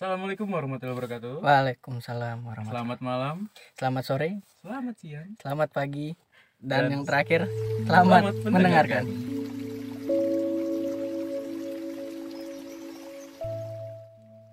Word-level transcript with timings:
Assalamualaikum 0.00 0.48
warahmatullahi 0.48 0.96
wabarakatuh. 0.96 1.44
Waalaikumsalam 1.44 2.40
warahmatullahi 2.40 2.72
Selamat 2.72 2.98
malam, 3.04 3.36
Selamat 3.76 4.04
sore, 4.08 4.30
selamat 4.64 4.94
siang. 4.96 5.28
selamat 5.36 5.68
pagi, 5.76 6.16
dan, 6.56 6.88
Dan 6.88 6.92
yang 6.96 7.04
terakhir 7.04 7.44
selamat, 7.84 8.32
selamat 8.32 8.48
mendengarkan. 8.48 9.04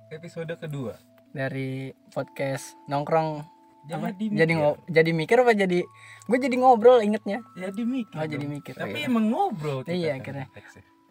Episode 0.09 0.53
kedua. 0.57 0.95
dari 1.27 1.91
podcast 2.09 2.73
nongkrong 2.87 3.43
apa? 3.87 4.09
Jadi 4.15 4.31
jadi 4.33 4.51
mikir. 4.51 4.57
ngo- 4.57 4.79
jadi 4.89 5.11
mikir 5.13 5.37
apa 5.37 5.53
jadi 5.53 5.79
gue 6.25 6.37
jadi 6.39 6.55
ngobrol 6.57 6.99
ingetnya 6.99 7.39
Jadi 7.53 7.81
mikir. 7.83 8.15
Oh, 8.15 8.25
jadi 8.25 8.45
mikir, 8.47 8.73
Tapi 8.73 8.99
iya. 8.99 9.07
emang 9.07 9.29
ngobrol 9.29 9.83
kita 9.83 9.93
Iya, 9.93 10.11
kan 10.17 10.19
akhirnya. 10.23 10.45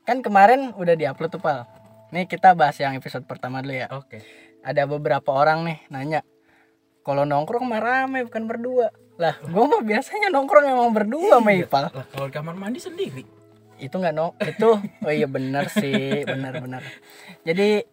kan 0.03 0.17
kemarin 0.21 0.61
udah 0.75 0.93
diupload 0.93 1.31
tuh 1.31 1.41
pal 1.41 1.65
nih 2.15 2.25
kita 2.31 2.55
bahas 2.55 2.77
yang 2.79 2.95
episode 2.95 3.27
pertama 3.27 3.63
dulu 3.63 3.75
ya. 3.75 3.89
Oke. 3.95 4.23
ada 4.67 4.83
beberapa 4.83 5.31
orang 5.31 5.63
nih 5.63 5.79
nanya 5.95 6.21
kalau 7.07 7.23
nongkrong 7.23 7.63
mah 7.71 7.79
rame 7.79 8.27
bukan 8.27 8.51
berdua. 8.51 8.91
Lah 9.15 9.39
gue 9.39 9.65
mah 9.65 9.83
biasanya 9.87 10.29
nongkrong 10.35 10.67
emang 10.67 10.91
berdua 10.91 11.39
sama 11.39 11.55
Ipal 11.55 11.89
Lah 11.95 12.07
kalau 12.11 12.29
kamar 12.35 12.59
mandi 12.59 12.83
sendiri. 12.83 13.25
itu 13.77 13.93
nggak 13.93 14.17
no 14.17 14.33
itu 14.41 14.73
oh 14.81 15.13
iya 15.13 15.29
bener 15.29 15.69
sih 15.69 16.25
bener 16.25 16.81
jadi 17.45 17.85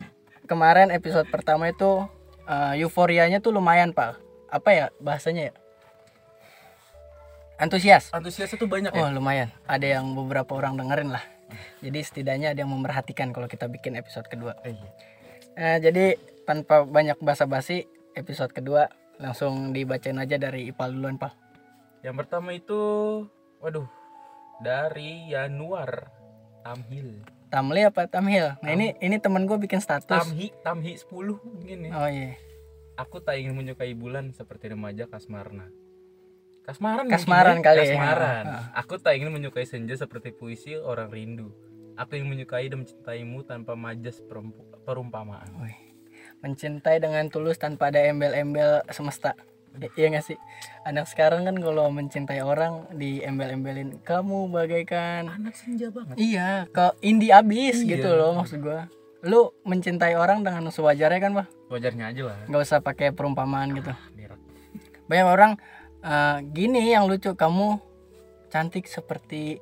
kemarin 0.48 0.96
episode 0.96 1.28
pertama 1.28 1.68
itu 1.68 2.08
eh, 2.48 2.80
euforianya 2.80 3.44
tuh 3.44 3.52
lumayan 3.52 3.92
pak. 3.92 4.16
Apa 4.48 4.70
ya 4.72 4.86
bahasanya 5.04 5.52
ya? 5.52 5.54
Antusias. 7.60 8.10
Antusiasnya 8.16 8.58
tuh 8.58 8.72
banyak 8.72 8.92
oh 8.96 9.08
ya. 9.08 9.12
lumayan. 9.12 9.50
Ada 9.68 10.00
yang 10.00 10.16
beberapa 10.16 10.56
orang 10.58 10.80
dengerin 10.80 11.12
lah 11.14 11.33
jadi 11.80 12.00
setidaknya 12.00 12.48
ada 12.52 12.62
yang 12.62 12.72
memperhatikan 12.72 13.30
kalau 13.30 13.46
kita 13.46 13.66
bikin 13.66 13.94
episode 13.94 14.26
kedua 14.26 14.56
Iya. 14.62 14.90
Eh, 15.54 15.78
jadi 15.80 16.06
tanpa 16.44 16.82
banyak 16.82 17.20
basa-basi 17.20 17.86
episode 18.14 18.50
kedua 18.50 18.90
langsung 19.16 19.72
dibacain 19.72 20.18
aja 20.18 20.36
dari 20.36 20.68
Ipal 20.68 20.92
duluan 20.92 21.16
pak 21.16 21.34
Yang 22.02 22.16
pertama 22.20 22.52
itu 22.52 22.82
waduh 23.60 23.88
dari 24.60 25.30
Januar 25.30 26.10
Tamhil. 26.62 27.22
Tamli 27.48 27.82
apa 27.82 28.08
Tamhil 28.08 28.58
nah 28.60 28.72
ini 28.72 28.98
ini 28.98 29.18
temen 29.18 29.46
gue 29.46 29.58
bikin 29.58 29.78
status 29.78 30.10
Tamhi 30.26 30.50
Tamhi 30.60 30.98
10 30.98 31.06
mungkin 31.38 31.78
ya. 31.86 31.92
oh 31.94 32.10
iya 32.10 32.34
Aku 32.94 33.18
tak 33.20 33.38
ingin 33.38 33.54
menyukai 33.54 33.94
bulan 33.94 34.30
seperti 34.30 34.70
remaja 34.70 35.10
kasmarna. 35.10 35.66
Kasmaran 36.64 37.06
Kasmaran 37.06 37.60
mungkin 37.60 37.62
ya? 37.62 37.68
kali 37.68 37.80
ya. 37.82 37.88
Kasmaran. 37.92 38.44
Ah. 38.48 38.64
Aku 38.78 38.96
tak 38.96 39.14
ingin 39.14 39.30
menyukai 39.30 39.64
senja 39.64 39.94
seperti 39.94 40.32
puisi 40.32 40.74
orang 40.74 41.12
rindu. 41.12 41.52
Aku 41.94 42.16
ingin 42.16 42.32
menyukai 42.32 42.66
dan 42.66 42.82
mencintaimu 42.82 43.44
tanpa 43.44 43.76
majas 43.76 44.24
perumpamaan. 44.82 45.46
Wih, 45.60 45.76
mencintai 46.40 46.98
dengan 46.98 47.28
tulus 47.28 47.56
tanpa 47.56 47.88
ada 47.88 48.00
embel-embel 48.00 48.82
semesta. 48.90 49.36
I- 49.74 49.90
iya 49.98 50.08
gak 50.12 50.24
sih? 50.24 50.38
Anak 50.84 51.10
sekarang 51.10 51.44
kan 51.44 51.58
kalau 51.58 51.90
mencintai 51.90 52.40
orang 52.40 52.88
di 52.94 53.20
embel-embelin 53.20 53.98
kamu 54.00 54.46
bagaikan 54.48 55.34
Anak 55.34 55.58
senja 55.58 55.90
banget. 55.90 56.14
iya 56.16 56.70
ke 56.70 56.94
indie 57.02 57.34
abis 57.34 57.82
Iya. 57.82 57.98
gitu 57.98 58.14
loh 58.14 58.38
maksud 58.38 58.62
gua. 58.62 58.86
Lu 59.20 59.50
mencintai 59.64 60.14
orang 60.14 60.44
dengan 60.44 60.70
sewajarnya 60.70 61.18
kan, 61.18 61.32
Pak? 61.34 61.48
Wajarnya 61.70 62.06
aja 62.08 62.22
lah. 62.24 62.38
Nggak 62.46 62.62
usah 62.62 62.80
pakai 62.80 63.10
perumpamaan 63.10 63.74
gitu. 63.74 63.90
Berak. 64.14 64.38
Banyak 65.04 65.28
orang 65.28 65.52
eh, 66.04 66.38
gini 66.52 66.92
yang 66.92 67.08
lucu 67.08 67.34
kamu 67.34 67.80
cantik 68.52 68.86
seperti 68.86 69.58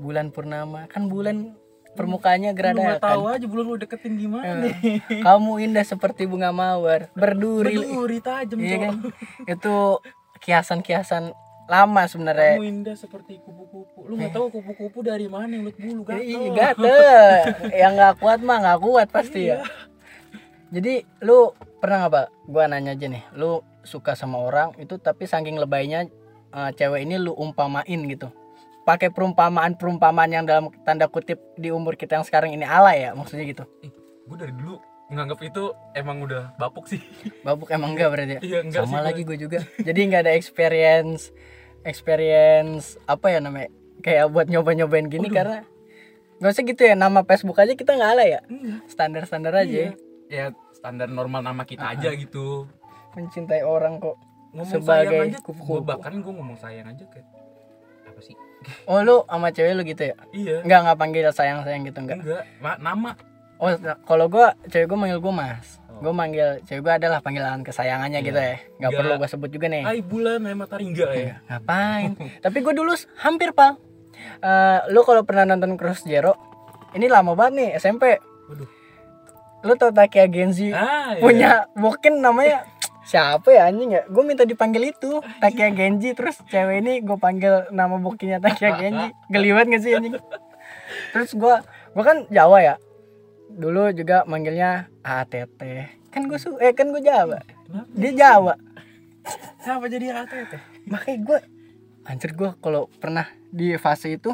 bulan 0.00 0.32
purnama. 0.32 0.88
Kan 0.88 1.12
bulan 1.12 1.58
permukaannya 1.94 2.54
Lu 2.54 2.56
nggak 2.56 2.74
geradakan. 2.74 3.02
tahu 3.02 3.22
aja 3.26 3.46
belum 3.46 3.66
lu 3.66 3.76
deketin 3.76 4.14
gimana 4.16 4.62
nih. 4.62 5.02
Kamu 5.26 5.58
indah 5.58 5.84
seperti 5.84 6.24
bunga 6.24 6.54
mawar, 6.54 7.10
berduri 7.18 7.74
Berduri 7.76 8.18
tajam 8.22 8.58
Iya 8.62 8.76
kan? 8.78 8.94
Itu 9.58 9.98
kiasan-kiasan 10.40 11.34
lama 11.70 12.02
sebenarnya. 12.06 12.58
Kamu 12.58 12.66
indah 12.66 12.96
seperti 12.98 13.38
kupu-kupu. 13.42 14.06
Lu 14.06 14.14
nggak 14.18 14.34
tahu 14.34 14.46
kupu-kupu 14.50 14.98
dari 15.06 15.26
mana 15.30 15.54
yang 15.54 15.70
bulu 15.70 16.02
gatel. 16.02 16.26
Iya, 16.26 16.48
gatel. 16.54 16.98
Yang 17.70 17.92
nggak 17.98 18.14
kuat 18.18 18.40
mah 18.42 18.58
nggak 18.58 18.80
kuat 18.82 19.08
pasti 19.10 19.50
ya. 19.50 19.62
Jadi 20.70 21.02
lu 21.26 21.54
pernah 21.82 22.06
nggak 22.06 22.12
pak? 22.14 22.26
Gua 22.46 22.64
nanya 22.70 22.94
aja 22.94 23.06
nih. 23.06 23.22
Lu 23.34 23.62
suka 23.82 24.12
sama 24.14 24.38
orang 24.40 24.76
itu 24.76 24.96
tapi 25.00 25.24
saking 25.24 25.56
lebaynya 25.56 26.08
eh, 26.50 26.70
cewek 26.76 27.04
ini 27.04 27.16
lu 27.20 27.32
umpamain 27.36 28.00
gitu. 28.08 28.28
Pakai 28.80 29.12
perumpamaan-perumpamaan 29.12 30.30
yang 30.32 30.44
dalam 30.48 30.72
tanda 30.82 31.06
kutip 31.06 31.38
di 31.54 31.68
umur 31.70 31.94
kita 31.94 32.16
yang 32.18 32.26
sekarang 32.26 32.50
ini 32.56 32.64
alay 32.64 33.06
ya 33.06 33.14
maksudnya 33.14 33.44
gitu. 33.46 33.64
Gue 34.26 34.36
dari 34.40 34.50
dulu 34.56 34.80
nganggap 35.10 35.38
itu 35.42 35.74
emang 35.92 36.22
udah 36.22 36.54
bapuk 36.56 36.86
sih. 36.86 37.02
Babuk 37.46 37.68
emang 37.74 37.92
enggak 37.98 38.08
berarti 38.14 38.34
ya? 38.38 38.40
Iya 38.40 38.58
enggak 38.64 38.82
Sama 38.86 38.98
sih. 39.02 39.06
lagi 39.10 39.22
gue 39.26 39.36
juga. 39.36 39.58
Jadi 39.78 40.00
nggak 40.06 40.22
ada 40.26 40.32
experience 40.34 41.34
experience 41.82 42.96
apa 43.04 43.32
ya 43.34 43.38
namanya? 43.42 43.68
Kayak 44.00 44.32
buat 44.32 44.46
nyoba-nyobain 44.48 45.06
gini 45.12 45.28
Waduh. 45.28 45.36
karena 45.36 45.58
nggak 46.40 46.52
usah 46.56 46.64
gitu 46.64 46.82
ya 46.88 46.94
nama 46.96 47.20
Facebook 47.20 47.60
aja 47.60 47.76
kita 47.76 47.92
nggak 47.94 48.10
alay 48.16 48.28
ya. 48.32 48.40
Enggak. 48.48 48.80
Standar-standar 48.88 49.52
aja. 49.54 49.76
Iya. 49.76 49.90
Ya 50.30 50.44
standar 50.72 51.12
normal 51.12 51.44
nama 51.44 51.68
kita 51.68 51.84
aja 51.84 52.16
gitu. 52.16 52.64
Mencintai 53.12 53.60
orang 53.60 53.98
kok. 53.98 54.16
Ngomong 54.50 54.66
Sebagai 54.68 55.14
sayang 55.14 55.30
aja. 55.30 55.38
kupu-kupu. 55.40 55.82
Bahkan 55.84 56.12
gue 56.18 56.32
ngomong 56.32 56.58
sayang 56.58 56.86
aja 56.86 57.04
kayak 57.06 57.26
apa 58.04 58.20
sih? 58.20 58.34
Oh 58.84 59.00
lu 59.00 59.24
sama 59.24 59.48
cewek 59.48 59.72
lu 59.72 59.82
gitu 59.82 60.02
ya? 60.04 60.16
Iya. 60.30 60.56
Enggak 60.60 60.78
nggak 60.84 60.98
panggil 60.98 61.24
sayang-sayang 61.28 61.82
gitu 61.82 61.98
enggak? 61.98 62.18
Enggak. 62.18 62.42
Ma- 62.58 62.76
nama. 62.76 63.10
Oh 63.56 63.72
kalau 64.04 64.26
gua 64.26 64.52
cewek 64.66 64.84
gua 64.84 64.98
manggil 64.98 65.16
gua 65.18 65.32
mas. 65.34 65.80
Oh. 65.88 66.00
Gua 66.02 66.12
manggil 66.12 66.60
cewek 66.64 66.82
gua 66.82 66.96
adalah 66.96 67.18
panggilan 67.18 67.60
kesayangannya 67.60 68.20
Iya. 68.20 68.26
gitu 68.26 68.36
ya. 68.38 68.48
Nggak 68.52 68.60
Nggak. 68.76 68.92
perlu 68.96 69.12
gua 69.16 69.28
sebut 69.28 69.48
juga 69.48 69.66
nih. 69.66 69.82
Hai 69.82 70.00
bulan, 70.00 70.40
hai 70.42 70.52
matahari 70.54 70.84
enggak 70.86 71.10
ya. 71.10 71.34
Ngapain? 71.46 72.10
Tapi 72.44 72.58
gue 72.58 72.74
dulu 72.74 72.92
hampir 73.18 73.48
pal. 73.50 73.80
Eh, 74.38 74.78
lu 74.88 75.00
kalau 75.02 75.22
pernah 75.22 75.44
nonton 75.46 75.76
Cross 75.76 76.04
Zero, 76.04 76.36
ini 76.92 77.06
lama 77.06 77.32
banget 77.32 77.52
nih 77.54 77.68
SMP. 77.76 78.20
Waduh. 78.44 78.68
Lu 79.62 79.72
tau 79.74 79.88
Takia 79.90 80.24
Genji 80.26 80.68
Ah, 80.70 81.12
iya. 81.12 81.20
punya 81.20 81.50
mungkin 81.72 82.20
namanya 82.20 82.64
siapa 83.10 83.50
ya 83.50 83.66
anjing 83.66 83.90
ya? 83.90 84.02
Gue 84.06 84.22
minta 84.22 84.42
dipanggil 84.42 84.88
itu 84.88 85.18
Takia 85.36 85.68
Genji 85.68 86.14
terus 86.14 86.38
cewek 86.44 86.78
ini 86.78 86.92
gue 87.00 87.16
panggil 87.16 87.66
nama 87.70 87.98
bukinya 87.98 88.38
Takia 88.38 88.70
Genji. 88.80 89.10
Geliwat 89.26 89.66
gak 89.66 89.82
sih 89.82 89.92
anjing? 89.92 90.14
Terus 91.10 91.34
gue 91.34 91.54
gue 91.90 92.04
kan 92.04 92.24
Jawa 92.28 92.58
ya. 92.60 92.74
Dulu 93.50 93.90
juga 93.90 94.22
manggilnya 94.24 94.86
ATT. 95.02 95.60
Kan 96.08 96.26
gue 96.26 96.38
su 96.38 96.54
eh 96.56 96.70
kan 96.70 96.88
gue 96.88 97.00
Jawa. 97.00 97.42
Kenapa? 97.66 97.90
Dia 97.92 98.12
Jawa. 98.14 98.54
Kenapa 99.60 99.84
jadi 99.86 100.06
ATT? 100.16 100.52
makanya 100.86 101.18
gue 101.20 101.38
anjir 102.02 102.32
gue 102.32 102.50
kalau 102.56 102.88
pernah 102.96 103.22
di 103.46 103.76
fase 103.76 104.16
itu 104.16 104.32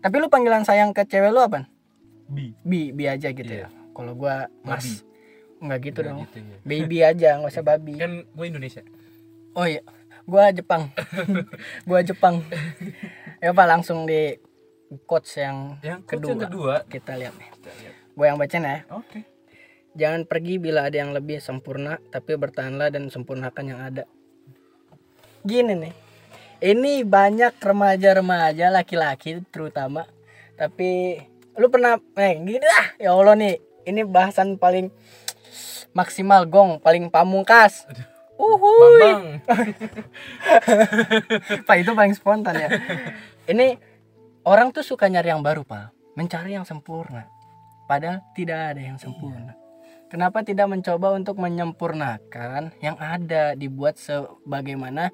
tapi 0.00 0.18
lu 0.18 0.26
panggilan 0.26 0.66
sayang 0.66 0.90
ke 0.90 1.06
cewek 1.06 1.30
lu 1.30 1.38
apa 1.38 1.64
Bi. 2.26 2.50
bi 2.60 2.90
bi 2.90 3.06
aja 3.06 3.30
gitu 3.30 3.46
Iya. 3.46 3.66
ya 3.66 3.68
kalau 3.94 4.12
gue 4.12 4.34
mas 4.60 5.06
nggak 5.64 5.80
gitu 5.82 5.98
Enggak 5.98 6.06
dong 6.06 6.18
gitu 6.22 6.36
ya. 6.38 6.56
baby 6.62 6.98
aja 7.00 7.28
nggak 7.36 7.50
usah 7.50 7.64
babi 7.64 7.94
Kan 7.96 8.12
gue 8.26 8.44
Indonesia. 8.46 8.82
oh 9.52 9.64
iya 9.64 9.80
gue 10.22 10.44
Jepang 10.54 10.88
gue 11.88 12.00
Jepang 12.02 12.40
ya 13.38 13.50
pak 13.50 13.66
langsung 13.66 14.04
di 14.04 14.36
quotes 15.04 15.34
yang 15.34 15.76
Yang 15.80 16.00
kedua, 16.06 16.30
kedua. 16.30 16.30
yang 16.30 16.40
kedua. 16.46 16.74
kita 16.86 17.12
lihat 17.14 17.34
nih 17.34 17.50
gue 18.10 18.24
yang 18.24 18.36
bacain 18.36 18.62
ya 18.62 18.78
Oke. 18.90 19.20
jangan 19.92 20.22
pergi 20.24 20.54
bila 20.56 20.86
ada 20.86 20.96
yang 20.96 21.10
lebih 21.10 21.38
sempurna 21.38 21.98
tapi 22.08 22.34
bertahanlah 22.34 22.88
dan 22.88 23.08
sempurnakan 23.08 23.64
yang 23.66 23.80
ada 23.80 24.04
gini 25.42 25.74
nih 25.74 25.94
ini 26.64 27.04
banyak 27.04 27.52
remaja-remaja 27.54 28.70
laki-laki 28.70 29.44
terutama 29.46 30.08
tapi 30.54 31.20
lu 31.54 31.68
pernah 31.68 32.00
eh 32.16 32.34
gini 32.36 32.62
lah 32.62 32.86
ya 32.96 33.12
Allah 33.12 33.34
nih 33.34 33.54
ini 33.84 34.00
bahasan 34.02 34.56
paling 34.56 34.88
maksimal 35.94 36.44
gong 36.44 36.82
paling 36.82 37.08
pamungkas 37.08 37.86
Uhuy. 38.34 38.98
Bambang. 38.98 39.24
Pak 41.68 41.76
itu 41.78 41.90
paling 41.94 42.14
spontan 42.18 42.54
ya. 42.58 42.68
Ini 43.46 43.78
orang 44.42 44.74
tuh 44.74 44.82
suka 44.82 45.06
nyari 45.06 45.30
yang 45.30 45.42
baru, 45.44 45.62
Pak. 45.62 45.94
Mencari 46.18 46.58
yang 46.58 46.66
sempurna. 46.66 47.30
Padahal 47.86 48.26
tidak 48.34 48.74
ada 48.74 48.82
yang 48.82 48.98
sempurna. 48.98 49.54
Kenapa 50.10 50.46
tidak 50.46 50.70
mencoba 50.70 51.14
untuk 51.14 51.38
menyempurnakan 51.42 52.74
yang 52.78 52.96
ada 52.98 53.58
dibuat 53.58 53.98
sebagaimana 53.98 55.10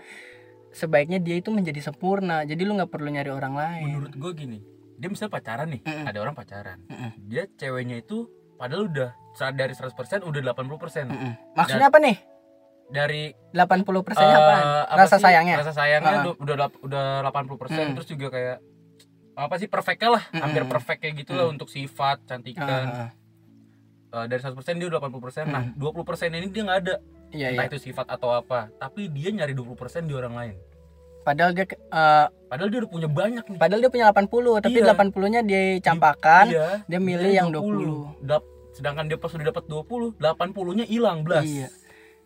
sebaiknya 0.72 1.20
dia 1.20 1.40
itu 1.40 1.48
menjadi 1.52 1.80
sempurna. 1.92 2.44
Jadi 2.44 2.62
lu 2.64 2.76
nggak 2.76 2.92
perlu 2.92 3.08
nyari 3.08 3.30
orang 3.32 3.54
lain. 3.56 3.84
Menurut 3.90 4.12
gue 4.16 4.32
gini. 4.36 4.58
Dia 5.00 5.08
misalnya 5.08 5.32
pacaran 5.32 5.68
nih. 5.72 5.82
Mm-mm. 5.84 6.04
Ada 6.04 6.18
orang 6.20 6.34
pacaran. 6.36 6.78
Mm-mm. 6.88 7.10
Dia 7.28 7.48
ceweknya 7.56 8.04
itu 8.04 8.28
padahal 8.60 8.84
udah 8.86 9.10
dari 9.50 9.72
100% 9.72 9.96
udah 10.20 10.40
80%. 10.52 11.08
Mm-mm. 11.08 11.32
Maksudnya 11.56 11.88
apa 11.88 11.96
nih? 11.96 12.16
Dari 12.90 13.22
80 13.56 13.56
eh, 13.80 14.04
persennya 14.04 14.36
apa 14.36 14.54
Rasa 15.00 15.16
sih? 15.16 15.24
sayangnya. 15.24 15.56
Rasa 15.56 15.72
sayangnya 15.72 16.10
Ah. 16.12 16.20
udah 16.20 16.34
udah 16.36 16.56
lap- 16.58 16.80
udah 16.82 17.04
80% 17.24 17.56
Mm. 17.80 17.94
terus 17.96 18.08
juga 18.10 18.28
kayak 18.28 18.58
apa 19.32 19.54
sih 19.56 19.64
perfectnya 19.64 20.10
lah, 20.12 20.22
hampir 20.36 20.60
Mm-mm. 20.60 20.74
perfect 20.76 21.00
kayak 21.00 21.14
gitu 21.16 21.32
lah 21.32 21.48
Mm. 21.48 21.54
untuk 21.56 21.72
sifat, 21.72 22.20
cantikan. 22.28 22.86
Ah. 23.08 23.10
eh, 24.10 24.26
dari 24.26 24.42
100% 24.42 24.76
dia 24.76 24.90
udah 24.90 24.98
80% 25.00 25.46
nah 25.46 25.62
20% 25.70 26.34
ini 26.34 26.50
dia 26.50 26.66
nggak 26.66 26.80
ada 26.82 26.94
iya 27.30 27.54
entah 27.54 27.62
iya 27.62 27.70
itu 27.70 27.78
sifat 27.80 28.10
atau 28.10 28.34
apa 28.34 28.66
tapi 28.74 29.06
dia 29.06 29.30
nyari 29.30 29.54
20% 29.54 30.02
di 30.02 30.12
orang 30.12 30.34
lain 30.34 30.54
padahal 31.30 31.50
dia 31.52 31.64
eh, 31.64 32.26
padahal 32.44 32.68
dia 32.68 32.78
udah 32.80 32.90
punya 32.90 33.08
banyak 33.08 33.44
nih 33.46 33.58
padahal 33.58 33.80
dia 33.80 33.90
punya 33.90 34.06
80 34.08 34.26
tapi 34.60 34.76
Iya. 34.76 34.90
80 34.92 35.26
nya 35.28 35.40
dicampakkan 35.42 36.44
iya 36.48 36.66
dia 36.84 36.98
milih 37.00 37.30
yang 37.30 37.48
20 37.48 38.18
Dap- 38.20 38.48
sedangkan 38.72 39.06
dia 39.06 39.14
pas 39.14 39.30
udah 39.30 39.46
dapat 39.46 39.64
20 39.64 40.18
80 40.18 40.76
nya 40.76 40.84
hilang 40.84 41.22
belas 41.22 41.44
Iya. 41.44 41.68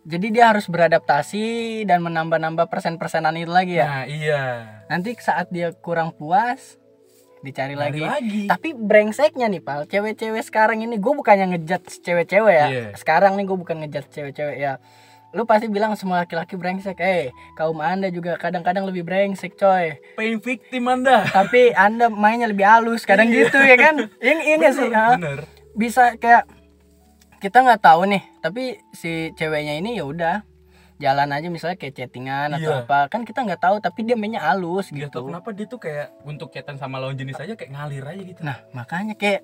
Jadi 0.04 0.26
dia 0.30 0.52
harus 0.52 0.68
beradaptasi 0.68 1.44
dan 1.82 2.00
menambah-nambah 2.00 2.68
persen-persenan 2.68 3.32
itu 3.34 3.48
lagi 3.48 3.74
ya. 3.74 3.86
nah 3.86 4.04
iya 4.04 4.40
Nanti 4.84 5.16
saat 5.16 5.48
dia 5.48 5.72
kurang 5.74 6.12
puas 6.12 6.76
dicari 7.40 7.72
lagi. 7.72 8.00
lagi 8.00 8.44
Tapi 8.44 8.72
brengseknya 8.74 9.48
nih 9.48 9.60
pal, 9.60 9.84
cewek-cewek 9.84 10.40
sekarang 10.42 10.80
ini 10.80 10.96
gue 10.96 11.08
bukannya 11.10 11.56
ngejat 11.56 11.88
cewek-cewek 12.00 12.52
ya. 12.54 12.66
Iya. 12.66 12.86
Sekarang 12.94 13.32
nih 13.34 13.44
gue 13.44 13.56
bukan 13.58 13.76
ngejat 13.80 14.04
cewek-cewek 14.10 14.56
ya. 14.58 14.76
Lu 15.34 15.42
pasti 15.42 15.66
bilang 15.66 15.92
semua 15.94 16.22
laki-laki 16.22 16.54
brengsek. 16.54 16.96
Eh, 16.96 17.28
kaum 17.52 17.82
anda 17.82 18.06
juga 18.08 18.38
kadang-kadang 18.38 18.86
lebih 18.86 19.02
brengsek 19.02 19.54
coy. 19.54 19.98
pain 20.14 20.38
victim 20.38 20.86
anda 20.86 21.26
Tapi 21.28 21.74
anda 21.74 22.06
mainnya 22.06 22.46
lebih 22.46 22.62
halus 22.62 23.02
kadang 23.02 23.26
gitu 23.28 23.58
ya 23.58 23.74
kan. 23.74 24.06
Iya 24.16 24.32
iya 24.40 24.54
nggak 24.56 24.72
sih? 24.72 24.88
Bener 24.88 25.40
bisa 25.74 26.14
kayak 26.14 26.46
kita 27.42 27.60
nggak 27.60 27.82
tahu 27.82 28.06
nih 28.06 28.22
tapi 28.38 28.62
si 28.94 29.34
ceweknya 29.34 29.74
ini 29.74 29.98
ya 29.98 30.06
udah 30.06 30.46
jalan 30.96 31.28
aja 31.28 31.50
misalnya 31.50 31.74
kayak 31.74 31.92
chattingan 31.92 32.54
atau 32.54 32.70
Iya. 32.72 32.86
apa 32.86 33.10
kan 33.10 33.26
kita 33.26 33.42
nggak 33.42 33.58
tahu 33.58 33.76
tapi 33.82 34.00
dia 34.00 34.14
mainnya 34.14 34.38
halus 34.40 34.88
gitu 34.88 35.10
tau 35.10 35.26
kenapa 35.26 35.50
dia 35.50 35.66
tuh 35.66 35.76
kayak 35.76 36.14
untuk 36.22 36.48
chatan 36.48 36.78
sama 36.78 36.96
lawan 36.96 37.18
jenis 37.18 37.34
aja 37.34 37.52
kayak 37.52 37.74
ngalir 37.74 38.06
aja 38.06 38.22
gitu 38.22 38.40
nah 38.40 38.62
makanya 38.70 39.12
kayak 39.12 39.42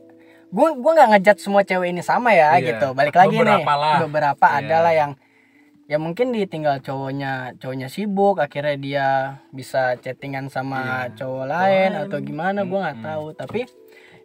gua 0.48 0.70
gua 0.72 0.92
nggak 0.96 1.08
ngejat 1.18 1.36
semua 1.42 1.60
cewek 1.60 1.90
ini 1.90 2.00
sama 2.00 2.30
ya 2.30 2.54
Iya. 2.54 2.72
gitu 2.72 2.94
balik 2.94 3.18
lagi 3.18 3.34
nih 3.34 3.42
Beberapa 3.58 3.74
lah. 3.74 3.98
beberapa 4.00 4.46
Iya. 4.46 4.58
ada 4.62 4.76
lah 4.80 4.92
yang 4.94 5.12
ya 5.90 5.98
mungkin 5.98 6.30
ditinggal 6.30 6.78
cowoknya 6.80 7.58
cowoknya 7.58 7.90
sibuk 7.90 8.38
akhirnya 8.38 8.76
dia 8.78 9.08
bisa 9.50 9.98
chattingan 9.98 10.46
sama 10.46 11.10
Iya. 11.10 11.18
cowok 11.18 11.44
lain 11.44 11.90
Lain. 11.90 12.02
atau 12.06 12.18
gimana 12.20 12.62
gua 12.62 12.78
nggak 12.86 12.96
Mm-mm. 12.96 13.08
tahu 13.10 13.26
tapi 13.34 13.60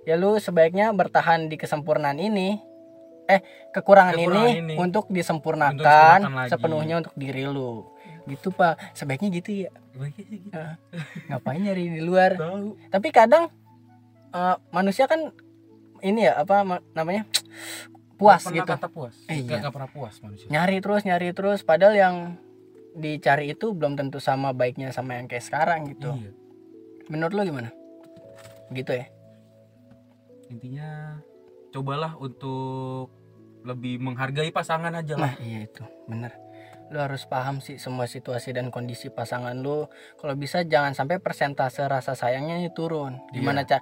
ya 0.06 0.14
lu 0.14 0.38
sebaiknya 0.38 0.94
bertahan 0.94 1.50
di 1.50 1.58
kesempurnaan 1.58 2.22
ini 2.22 2.62
eh 3.26 3.42
kekurangan, 3.74 4.14
Kekurangan 4.14 4.46
ini, 4.46 4.62
ini. 4.62 4.74
untuk 4.78 5.10
disempurnakan, 5.10 5.74
Untuk 5.74 5.90
disempurnakan 5.90 6.38
lagi. 6.38 6.52
sepenuhnya 6.54 6.96
untuk 7.02 7.16
diri 7.16 7.44
lu 7.44 7.90
gitu 8.26 8.50
pak 8.50 8.78
sebaiknya 8.94 9.30
gitu 9.32 9.66
ya 9.66 9.72
gitu 10.14 10.54
ngapain 11.28 11.58
nyari 11.60 11.90
di 11.92 12.02
luar 12.02 12.34
tahu 12.36 12.78
tapi 12.88 13.10
kadang 13.10 13.50
eh, 14.30 14.56
manusia 14.70 15.06
kan 15.06 15.34
ini 16.00 16.26
ya 16.26 16.38
apa 16.38 16.62
ma- 16.62 16.86
namanya 16.92 17.26
puas 18.16 18.42
pernah 18.48 18.64
gitu. 18.64 18.72
kata 18.72 18.88
puas. 18.88 19.16
Eh, 19.28 19.44
iya. 19.44 19.60
nggak 19.60 19.74
pernah 19.76 19.90
puas 19.92 20.16
manusia. 20.24 20.48
Nyari 20.48 20.78
terus 20.80 21.02
nyari 21.04 21.30
terus 21.36 21.60
padahal 21.62 21.96
yang 21.96 22.16
dicari 22.96 23.52
itu 23.52 23.76
belum 23.76 24.00
tentu 24.00 24.24
sama 24.24 24.56
baiknya 24.56 24.96
sama 24.96 25.20
yang 25.20 25.28
kayak 25.28 25.44
sekarang 25.44 25.92
gitu. 25.92 26.16
Iya. 26.16 26.32
Menurut 27.12 27.34
lu 27.36 27.42
gimana? 27.52 27.70
Gitu 28.72 28.92
ya? 28.96 29.06
Intinya 30.48 31.20
cobalah 31.76 32.16
untuk 32.16 33.12
lebih 33.68 34.00
menghargai 34.00 34.50
pasangan 34.56 34.96
aja 34.96 35.20
lah. 35.20 35.36
Nah 35.36 35.36
iya 35.44 35.68
itu. 35.68 35.84
Bener. 36.08 36.32
Lu 36.94 37.02
harus 37.02 37.28
paham 37.28 37.60
sih 37.60 37.76
semua 37.82 38.08
situasi 38.08 38.56
dan 38.56 38.72
kondisi 38.72 39.12
pasangan 39.12 39.58
lu 39.58 39.90
kalau 40.22 40.34
bisa 40.38 40.64
jangan 40.64 40.96
sampai 40.96 41.20
persentase 41.20 41.84
rasa 41.84 42.16
sayangnya 42.16 42.64
ini 42.64 42.72
turun. 42.72 43.20
Iya. 43.34 43.44
gimana 43.44 43.62
cak 43.68 43.82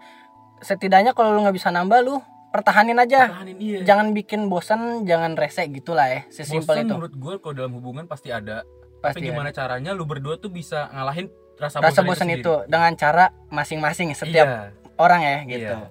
setidaknya 0.63 1.11
kalau 1.11 1.35
lu 1.35 1.43
nggak 1.43 1.53
bisa 1.59 1.69
nambah 1.69 1.99
lu 2.01 2.17
pertahanin 2.53 3.01
aja. 3.01 3.33
Pertahanin 3.33 3.57
iya. 3.57 3.79
Jangan 3.81 4.13
bikin 4.13 4.45
bosan 4.45 5.09
jangan 5.09 5.33
rese 5.33 5.65
gitulah 5.73 6.05
ya 6.05 6.21
sesimpel 6.29 6.85
itu. 6.85 6.93
menurut 6.93 7.13
gue 7.17 7.33
kalau 7.41 7.53
dalam 7.57 7.73
hubungan 7.73 8.05
pasti 8.05 8.29
ada. 8.29 8.61
Pasti 9.01 9.19
tapi 9.19 9.33
gimana 9.33 9.49
caranya 9.49 9.91
lu 9.91 10.05
berdua 10.05 10.37
tuh 10.37 10.53
bisa 10.53 10.87
ngalahin 10.93 11.27
rasa, 11.57 11.81
ada. 11.81 11.89
rasa 11.89 12.05
bosan 12.05 12.29
itu 12.29 12.53
dengan 12.69 12.93
cara 12.93 13.33
masing-masing 13.49 14.13
setiap 14.13 14.47
iya. 14.47 14.61
orang 15.01 15.21
ya 15.25 15.37
gitu. 15.49 15.77
Iya. 15.81 15.89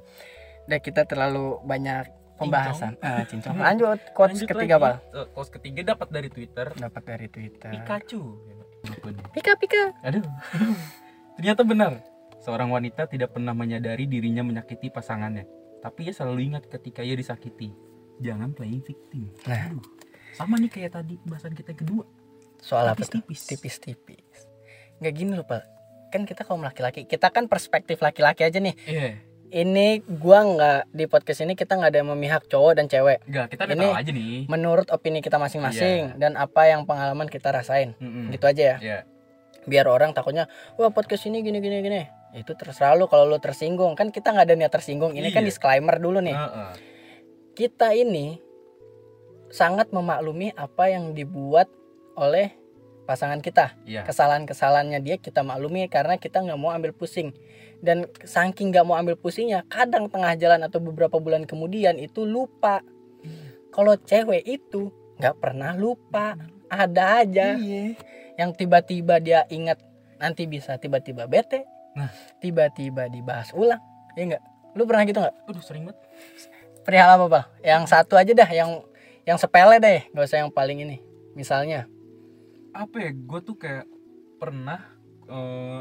dan 0.62 0.78
kita 0.78 1.02
terlalu 1.10 1.58
banyak 1.66 2.06
pembahasan. 2.38 2.94
Ah 3.02 3.22
cincong. 3.30 3.58
Lanjut 3.58 3.98
quotes 4.14 4.38
Lanjut 4.38 4.48
ketiga 4.54 4.76
lagi. 4.78 4.84
pak 4.86 4.94
Eh, 5.18 5.26
quotes 5.34 5.50
ketiga 5.50 5.80
dapat 5.92 6.08
dari 6.08 6.28
Twitter. 6.30 6.66
Dapat 6.72 7.02
dari 7.02 7.26
twitter. 7.26 7.70
Pikachu. 7.74 8.22
Pika 9.34 9.52
pika. 9.58 9.82
Aduh. 10.02 10.24
Ternyata 11.38 11.62
benar. 11.62 11.92
Seorang 12.42 12.74
wanita 12.74 13.06
tidak 13.06 13.38
pernah 13.38 13.54
menyadari 13.54 14.10
dirinya 14.10 14.42
menyakiti 14.42 14.90
pasangannya, 14.90 15.46
tapi 15.82 16.06
ia 16.06 16.14
selalu 16.14 16.40
ingat 16.46 16.64
ketika 16.66 17.02
ia 17.02 17.12
disakiti. 17.12 17.74
Jangan 18.18 18.50
playing 18.50 18.80
victim. 18.80 19.28
Nah. 19.44 19.66
Aduh. 19.68 19.82
Sama 20.32 20.56
nih 20.56 20.70
kayak 20.70 20.94
tadi 20.94 21.18
bahasan 21.22 21.52
kita 21.52 21.74
kedua. 21.74 22.06
soal 22.58 22.94
Tipis-tipis. 22.94 23.42
tipis-tipis 23.44 24.46
nggak 24.96 25.12
gini 25.12 25.34
loh 25.34 25.42
pak 25.42 25.66
kan 26.08 26.22
kita 26.22 26.46
kaum 26.46 26.62
laki-laki 26.62 27.02
kita 27.02 27.26
kan 27.26 27.50
perspektif 27.50 27.98
laki-laki 27.98 28.46
aja 28.46 28.54
nih 28.56 28.70
Iya. 28.86 29.18
ini 29.52 29.98
gua 29.98 30.46
nggak 30.46 30.80
di 30.88 31.04
podcast 31.04 31.42
ini 31.42 31.52
kita 31.52 31.74
nggak 31.74 31.90
ada 31.90 31.98
yang 31.98 32.08
memihak 32.08 32.46
cowok 32.46 32.78
dan 32.78 32.86
cewek 32.86 33.18
Enggak, 33.26 33.50
kita 33.50 33.66
Ini- 33.66 33.90
aja 33.92 34.10
nih. 34.10 34.46
menurut 34.46 34.86
opini 34.88 35.18
kita 35.18 35.36
masing-masing 35.36 36.14
dan 36.16 36.38
apa 36.38 36.70
yang 36.70 36.86
pengalaman 36.86 37.26
kita 37.26 37.50
rasain 37.50 37.98
Mm-mm. 37.98 38.30
gitu 38.30 38.46
aja 38.46 38.62
ya 38.62 38.76
Iya. 38.78 38.98
biar 39.66 39.90
orang 39.90 40.14
takutnya 40.14 40.46
wah 40.78 40.94
podcast 40.94 41.26
ini 41.26 41.42
gini 41.42 41.58
gini 41.58 41.82
gini 41.82 42.02
itu 42.32 42.52
terserah 42.56 42.96
lu 42.96 43.06
kalau 43.06 43.28
lu 43.28 43.36
tersinggung. 43.36 43.92
Kan 43.92 44.08
kita 44.08 44.32
nggak 44.32 44.46
ada 44.48 44.56
niat 44.56 44.72
tersinggung. 44.72 45.12
Ini 45.12 45.28
kan 45.30 45.44
Iya. 45.44 45.48
disclaimer 45.52 45.96
dulu 46.00 46.20
nih. 46.20 46.36
Heeh. 46.36 46.72
kita 47.52 47.92
ini 47.92 48.40
sangat 49.52 49.92
memaklumi 49.92 50.56
apa 50.56 50.88
yang 50.88 51.12
dibuat 51.12 51.68
oleh 52.16 52.56
pasangan 53.04 53.44
kita. 53.44 53.76
Iya. 53.84 54.08
kesalahan-kesalahannya 54.08 55.04
dia 55.04 55.20
kita 55.20 55.44
maklumi 55.44 55.84
karena 55.92 56.16
kita 56.16 56.40
nggak 56.40 56.56
mau 56.56 56.72
ambil 56.72 56.96
pusing. 56.96 57.36
Dan 57.82 58.08
saking 58.24 58.72
nggak 58.72 58.86
mau 58.88 58.96
ambil 58.96 59.18
pusingnya 59.18 59.66
kadang 59.68 60.08
tengah 60.08 60.32
jalan 60.38 60.64
atau 60.64 60.80
beberapa 60.80 61.20
bulan 61.20 61.44
kemudian 61.44 62.00
itu 62.00 62.24
lupa. 62.24 62.80
Kalau 63.68 64.00
cewek 64.00 64.48
itu 64.48 64.88
nggak 65.20 65.36
pernah 65.36 65.76
lupa. 65.76 66.38
Ada 66.72 67.20
aja. 67.20 67.46
Iya. 67.60 68.00
yang 68.32 68.56
tiba-tiba 68.56 69.20
dia 69.20 69.44
ingat 69.52 69.76
nanti 70.16 70.48
bisa 70.48 70.80
tiba-tiba 70.80 71.28
bete 71.28 71.68
Nah. 71.92 72.08
tiba-tiba 72.38 73.06
dibahas 73.06 73.52
ulang 73.52 73.80
ya 74.12 74.22
enggak 74.26 74.42
lu 74.72 74.84
pernah 74.84 75.04
gitu 75.04 75.18
nggak 75.18 75.36
Aduh, 75.44 75.60
sering 75.60 75.84
banget. 75.84 76.00
perihal 76.82 77.10
apa 77.10 77.26
pak 77.26 77.44
yang 77.60 77.84
satu 77.84 78.14
aja 78.14 78.32
dah 78.32 78.48
yang 78.48 78.80
yang 79.22 79.36
sepele 79.36 79.76
deh 79.76 80.00
nggak 80.08 80.24
usah 80.24 80.40
yang 80.40 80.50
paling 80.50 80.80
ini 80.80 80.96
misalnya 81.32 81.84
Apa 82.70 82.96
ya? 82.98 83.10
Gue 83.12 83.38
tuh 83.38 83.54
kayak 83.54 83.84
pernah 84.36 84.80
eh, 85.22 85.80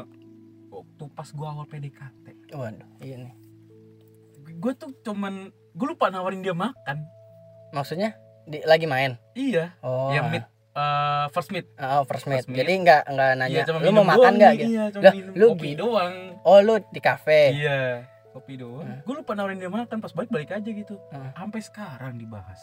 waktu 0.68 1.04
pas 1.10 1.28
gua 1.30 1.50
awal 1.50 1.64
PDKT. 1.64 2.52
waduh 2.52 2.84
iya 2.98 3.16
nih 3.18 3.32
Gue 4.54 4.72
tuh 4.72 4.92
cuman 5.00 5.48
gue 5.72 5.86
lupa 5.88 6.06
nawarin 6.06 6.40
dia 6.40 6.52
makan. 6.52 7.08
maksudnya 7.70 8.12
di, 8.44 8.60
lagi 8.62 8.84
main 8.84 9.16
Iya. 9.32 9.72
oh 9.80 10.12
yang 10.12 10.28
meet 10.28 10.44
eh, 10.74 11.24
first 11.28 11.50
meet. 11.50 11.66
oh, 11.74 12.02
first 12.04 12.24
meet. 12.24 12.38
First 12.38 12.48
meet. 12.48 12.58
jadi 12.58 12.72
nggak 12.78 13.02
nggak 13.06 13.30
nanya 13.36 13.52
Iya, 13.52 13.62
cuma 13.64 13.78
lu 13.78 13.84
minum 13.84 13.94
mau 13.98 14.10
makan 14.10 14.32
nggak 14.34 14.52
gitu 14.54 14.68
Iya, 14.68 14.84
cuma 14.88 15.02
minum 15.10 15.32
lu 15.32 15.46
kopi 15.50 15.70
doang. 15.74 16.14
oh 16.40 16.58
lu 16.58 16.74
di 16.86 17.00
kafe 17.00 17.42
Iya, 17.54 17.80
kopi 18.30 18.52
doang. 18.56 18.82
Hmm. 18.82 19.00
Gue 19.02 19.14
lupa 19.14 19.32
nawarin 19.32 19.56
dia 19.56 19.68
makan 19.68 19.98
pas 19.98 20.10
balik-balik 20.10 20.50
aja 20.50 20.64
gitu. 20.64 20.96
Hmm. 21.08 21.30
Sampai 21.32 21.60
sekarang 21.60 22.16
dibahas. 22.16 22.60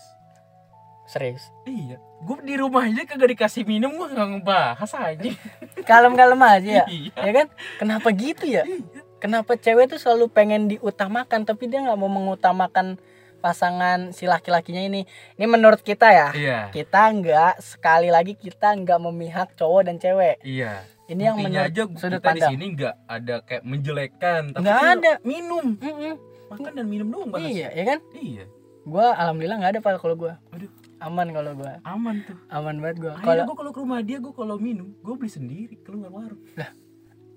serius 1.05 1.41
Iya, 1.63 1.97
gue 1.97 2.37
di 2.43 2.53
rumah 2.53 2.85
aja 2.85 3.01
kagak 3.03 3.33
dikasih 3.33 3.65
minum 3.65 3.89
gue 3.91 4.07
nggak 4.07 4.29
ngebahas 4.31 4.91
aja. 4.93 5.29
kalem-kalem 5.89 6.37
aja 6.39 6.71
ya 6.71 6.85
Iya. 6.85 7.11
ya 7.15 7.31
kan 7.35 7.47
kenapa 7.77 8.07
gitu 8.11 8.45
ya 8.45 8.61
Iya. 8.61 9.01
kenapa 9.17 9.57
cewek 9.57 9.89
tuh 9.89 9.97
selalu 9.97 10.29
pengen 10.29 10.65
diutamakan 10.67 11.43
tapi 11.43 11.65
dia 11.65 11.81
nggak 11.81 11.97
mau 11.97 12.07
mengutamakan 12.07 13.01
pasangan 13.39 14.11
si 14.11 14.23
laki-lakinya 14.23 14.79
ini 14.81 15.07
ini 15.33 15.45
menurut 15.45 15.79
kita 15.79 16.07
ya 16.07 16.27
Iya. 16.31 16.59
kita 16.69 17.01
nggak 17.09 17.53
sekali 17.59 18.07
lagi 18.07 18.33
kita 18.33 18.75
nggak 18.75 18.99
memihak 19.01 19.49
cowok 19.53 19.81
dan 19.83 19.95
cewek 19.95 20.37
Iya. 20.41 20.83
ini 21.07 21.21
yang 21.21 21.35
Intinya 21.37 21.65
menurut 21.65 21.71
aja 21.71 21.83
sudut 21.95 22.19
kita 22.19 22.31
di 22.31 22.41
sini 22.45 22.65
nggak 22.73 22.95
ada 23.07 23.35
kayak 23.41 23.63
menjelekkan, 23.63 24.41
tapi 24.51 24.61
Nggak 24.61 24.79
ada. 24.93 25.11
minum, 25.23 25.65
Mm-mm. 25.75 26.13
makan 26.47 26.71
dan 26.71 26.85
minum 26.85 27.07
doang 27.07 27.29
bahas. 27.29 27.47
iya 27.47 27.67
ya 27.69 27.83
kan 27.87 27.99
Iya. 28.11 28.45
gua 28.81 29.13
alhamdulillah 29.13 29.57
nggak 29.57 29.73
ada 29.73 29.81
pal 29.81 29.95
kalau 29.95 30.15
gua 30.15 30.33
Aduh. 30.49 30.69
aman 30.99 31.27
kalau 31.29 31.51
gua 31.53 31.79
Aman 31.81 32.15
tuh. 32.23 32.35
aman 32.47 32.75
banget 32.77 32.97
gua 32.99 33.11
Akhirnya 33.13 33.25
kalau 33.25 33.43
gue 33.45 33.55
kalau 33.57 33.71
ke 33.71 33.79
rumah 33.79 33.99
dia, 34.01 34.17
gue 34.17 34.33
kalau 34.33 34.55
minum, 34.57 34.91
gue 34.95 35.13
beli 35.15 35.29
sendiri 35.29 35.75
keluar 35.79 36.09
warung. 36.09 36.41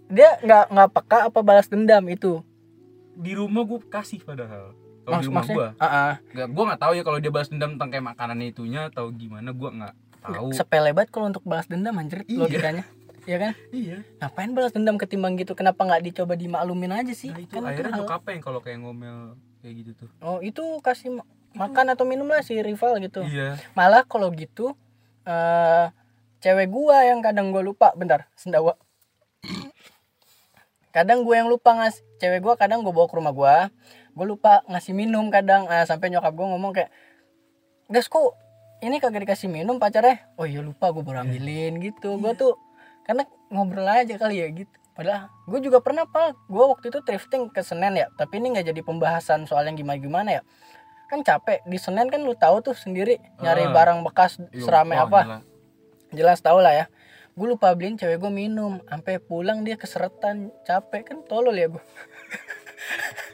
dia 0.09 0.37
nggak 0.39 0.65
nggak 0.69 0.89
peka 0.93 1.19
apa 1.27 1.41
balas 1.41 1.67
dendam 1.67 2.05
itu 2.07 2.43
Di 3.15 3.33
rumah 3.33 3.63
gue 3.63 3.77
kasih 3.87 4.21
padahal. 4.21 4.73
Kalau 5.03 5.19
di 5.19 5.27
Maks- 5.27 5.29
rumah 5.29 5.45
gue, 5.45 5.67
ah. 5.79 6.15
Gak, 6.29 6.47
gue 6.49 6.65
nggak 6.65 6.81
tahu 6.81 6.93
ya 6.93 7.03
kalau 7.03 7.19
dia 7.19 7.29
balas 7.29 7.49
dendam 7.49 7.75
tentang 7.75 7.91
kayak 7.91 8.07
makanan 8.07 8.39
itunya 8.41 8.87
atau 8.87 9.11
gimana, 9.11 9.51
gue 9.51 9.71
nggak 9.73 9.95
tahu. 10.23 10.49
sepele 10.53 10.91
banget 10.93 11.11
kalau 11.11 11.27
untuk 11.27 11.43
balas 11.43 11.67
dendam 11.67 11.93
anjir 11.93 12.23
Iya. 12.25 12.39
logikanya. 12.41 12.85
Ya 13.23 13.39
kan? 13.39 13.53
Iya. 13.69 14.03
ngapain 14.19 14.51
balas 14.51 14.71
dendam 14.71 14.95
ketimbang 14.97 15.35
gitu? 15.37 15.53
Kenapa 15.53 15.79
nggak 15.81 16.03
dicoba 16.05 16.35
dimaklumin 16.35 16.91
aja 16.93 17.11
sih? 17.13 17.29
Nah 17.29 17.39
itu. 17.41 17.51
Kan 17.53 17.63
akhirnya 17.65 17.91
hal- 17.93 18.03
nyokapnya 18.03 18.31
yang 18.33 18.45
kalau 18.45 18.59
kayak 18.59 18.79
ngomel 18.79 19.19
kayak 19.59 19.75
gitu 19.77 19.91
tuh. 19.97 20.09
oh 20.21 20.39
itu 20.39 20.59
kasih 20.81 21.09
ma- 21.13 21.27
makan 21.53 21.87
atau 21.89 22.03
minum 22.03 22.27
lah 22.27 22.41
si 22.41 22.55
rival 22.57 22.99
gitu. 22.99 23.23
Iya. 23.23 23.59
Malah 23.73 24.03
kalau 24.03 24.31
gitu 24.31 24.75
eh 25.23 25.87
cewek 26.39 26.67
gua 26.67 27.03
yang 27.05 27.19
kadang 27.21 27.51
gua 27.51 27.61
lupa 27.61 27.91
bentar 27.93 28.27
sendawa 28.35 28.75
kadang 30.91 31.23
gua 31.23 31.35
yang 31.37 31.49
lupa 31.49 31.73
ngas 31.73 32.03
cewek 32.19 32.39
gua 32.39 32.55
kadang 32.55 32.83
gua 32.83 32.93
bawa 32.93 33.07
ke 33.07 33.15
rumah 33.15 33.31
gua 33.31 33.57
gua 34.12 34.26
lupa 34.26 34.52
ngasih 34.66 34.92
minum 34.92 35.28
kadang 35.28 35.66
Ah, 35.66 35.83
sampai 35.83 36.09
nyokap 36.09 36.33
gua 36.33 36.47
ngomong 36.50 36.73
kayak 36.73 36.90
gas 37.87 38.07
kok 38.07 38.37
ini 38.78 38.99
kagak 38.99 39.23
dikasih 39.23 39.47
minum 39.47 39.76
pacarnya? 39.76 40.26
Oh 40.35 40.45
iya 40.45 40.59
lupa 40.59 40.90
gua 40.90 41.00
baru 41.00 41.19
ambilin 41.23 41.78
gitu. 41.78 42.16
Gua 42.16 42.33
tuh 42.33 42.59
karena 43.02 43.23
ngobrol 43.49 43.85
aja 43.85 44.14
kali 44.14 44.38
ya 44.38 44.49
gitu. 44.49 44.71
Padahal 44.92 45.33
gue 45.42 45.61
juga 45.62 45.81
pernah 45.81 46.04
pak. 46.04 46.37
Gue 46.47 46.64
waktu 46.66 46.87
itu 46.87 47.00
thrifting 47.00 47.49
ke 47.49 47.61
Senen 47.61 47.97
ya 47.97 48.12
tapi 48.12 48.37
ini 48.37 48.52
nggak 48.52 48.66
jadi 48.66 48.81
pembahasan 48.83 49.42
soal 49.42 49.64
yang 49.64 49.73
gimana 49.73 49.97
gimana 49.97 50.28
ya. 50.31 50.42
Kan 51.09 51.21
capek 51.21 51.64
di 51.64 51.76
Senen 51.76 52.07
kan 52.07 52.21
lu 52.21 52.33
tahu 52.35 52.61
tuh 52.61 52.73
sendiri 52.73 53.16
nyari 53.38 53.66
Ah. 53.66 53.73
barang 53.73 54.00
bekas 54.02 54.37
Iya, 54.50 54.62
seramai 54.62 54.97
wah, 54.97 55.07
apa. 55.07 55.21
gila. 55.23 55.38
jelas 56.12 56.38
tau 56.38 56.61
lah 56.61 56.75
ya. 56.75 56.87
Gue 57.33 57.49
lupa 57.49 57.73
beliin 57.73 57.97
cewek 57.97 58.21
gue 58.21 58.28
minum 58.28 58.85
sampai 58.85 59.16
pulang 59.16 59.64
dia 59.64 59.75
keseretan 59.75 60.52
capek. 60.62 61.02
Kan 61.07 61.25
tolol 61.25 61.57
ya 61.57 61.66
gue 61.66 61.81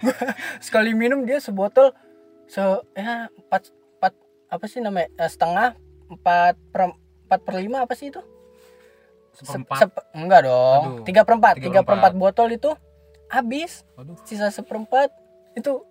Gua 0.00 0.14
sekali 0.60 0.92
minum 0.92 1.22
dia 1.22 1.38
sebotol 1.38 1.92
se 2.44 2.60
ya 2.92 3.26
empat 3.28 3.68
empat 3.96 4.12
apa 4.48 4.64
sih 4.64 4.78
namanya 4.78 5.08
Eh, 5.16 5.26
setengah 5.26 5.74
empat 6.06 6.54
per 6.68 6.92
empat 7.24 7.40
per 7.40 7.54
lima 7.56 7.80
apa 7.80 7.92
sih 7.92 8.08
itu? 8.08 8.20
Se- 9.32 9.42
seperempat. 9.44 9.78
Sep- 9.80 10.06
enggak 10.12 10.40
dong 10.44 10.82
Aduh. 10.84 11.04
tiga 11.04 11.22
per 11.22 11.34
empat 11.34 11.54
Tiga 11.56 11.66
tiga 11.66 11.80
per 11.80 11.86
per 11.86 11.94
empat 11.98 12.12
botol 12.14 12.48
itu 12.50 12.70
habis 13.26 13.82
Waduh. 13.94 14.14
sisa 14.22 14.46
seperempat 14.48 15.10
itu 15.54 15.82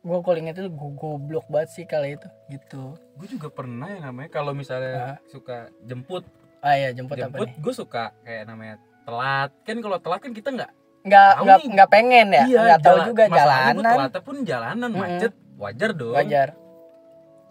gue 0.00 0.18
kalau 0.20 0.36
inget 0.36 0.58
itu 0.58 0.68
gue 0.68 0.90
goblok 0.92 1.46
banget 1.46 1.70
sih 1.70 1.84
kali 1.84 2.14
itu 2.14 2.28
gitu. 2.48 2.92
Gue 3.14 3.24
juga 3.26 3.48
pernah 3.48 3.88
yang 3.88 4.04
namanya 4.04 4.30
kalau 4.30 4.52
misalnya 4.52 4.92
Ah. 4.92 5.18
suka 5.24 5.70
jemput. 5.80 6.26
Ah 6.60 6.74
ya 6.74 6.90
jemput, 6.90 7.14
apa 7.14 7.24
jemput 7.30 7.46
nih? 7.46 7.56
gue 7.58 7.74
suka 7.74 8.04
kayak 8.20 8.44
namanya 8.44 8.76
telat. 9.02 9.50
Kan 9.62 9.78
kalau 9.78 9.96
telat 9.98 10.20
kan 10.20 10.32
kita 10.32 10.48
nggak 10.50 10.72
nggak 11.04 11.32
nggak 11.38 11.58
nggak 11.70 11.90
pengen 11.90 12.26
ya? 12.30 12.44
Nggak 12.44 12.80
tahu 12.80 12.98
juga 13.06 13.24
jalanan. 13.28 13.82
telat 13.84 14.14
pun 14.18 14.36
jalanan 14.42 14.88
Mm-mm. 14.88 15.00
macet. 15.00 15.32
Wajar 15.54 15.90
dong. 15.92 16.14
Wajar. 16.14 16.48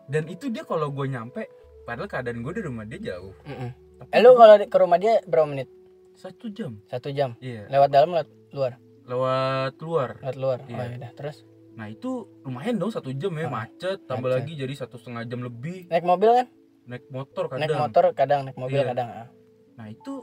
Dan 0.05 0.23
itu 0.27 0.49
dia 0.49 0.63
kalau 0.63 0.89
gue 0.89 1.05
nyampe 1.05 1.47
padahal 1.83 2.07
keadaan 2.07 2.41
gue 2.41 2.51
dari 2.51 2.65
rumah 2.65 2.83
dia 2.83 2.99
jauh. 3.07 3.31
Mm-mm. 3.43 3.69
Tapi 3.95 4.09
eh 4.09 4.19
lu 4.19 4.33
kalau 4.33 4.55
di- 4.55 4.67
ke 4.67 4.77
rumah 4.77 4.97
dia 4.97 5.21
berapa 5.23 5.45
menit? 5.45 5.69
Satu 6.13 6.49
jam. 6.49 6.81
Satu 6.85 7.09
jam? 7.09 7.37
Iya. 7.39 7.69
Lewat 7.69 7.89
dalam 7.89 8.09
lewat 8.11 8.27
luar? 8.51 8.71
Lewat 9.03 9.73
luar. 9.79 10.09
Lewat 10.19 10.37
luar? 10.37 10.57
Oh 10.59 10.69
Iya. 10.69 10.83
yaudah 10.91 11.11
terus? 11.13 11.37
Nah 11.73 11.87
itu 11.87 12.11
lumayan 12.41 12.75
dong 12.75 12.89
satu 12.89 13.09
jam 13.11 13.33
ya 13.33 13.45
Ah, 13.45 13.53
macet. 13.55 13.97
Tambah 14.03 14.27
macet. 14.27 14.37
lagi 14.39 14.53
jadi 14.55 14.73
satu 14.75 14.95
setengah 14.95 15.23
jam 15.23 15.41
lebih. 15.41 15.87
Naik 15.87 16.03
mobil 16.03 16.29
kan? 16.33 16.47
Naik 16.83 17.05
motor 17.07 17.47
kadang. 17.47 17.61
naik 17.61 17.77
motor 17.79 18.03
kadang 18.11 18.39
naik 18.43 18.57
mobil 18.57 18.75
Iya. 18.75 18.87
kadang 18.87 19.07
ah. 19.07 19.27
nah 19.73 19.87
itu 19.87 20.21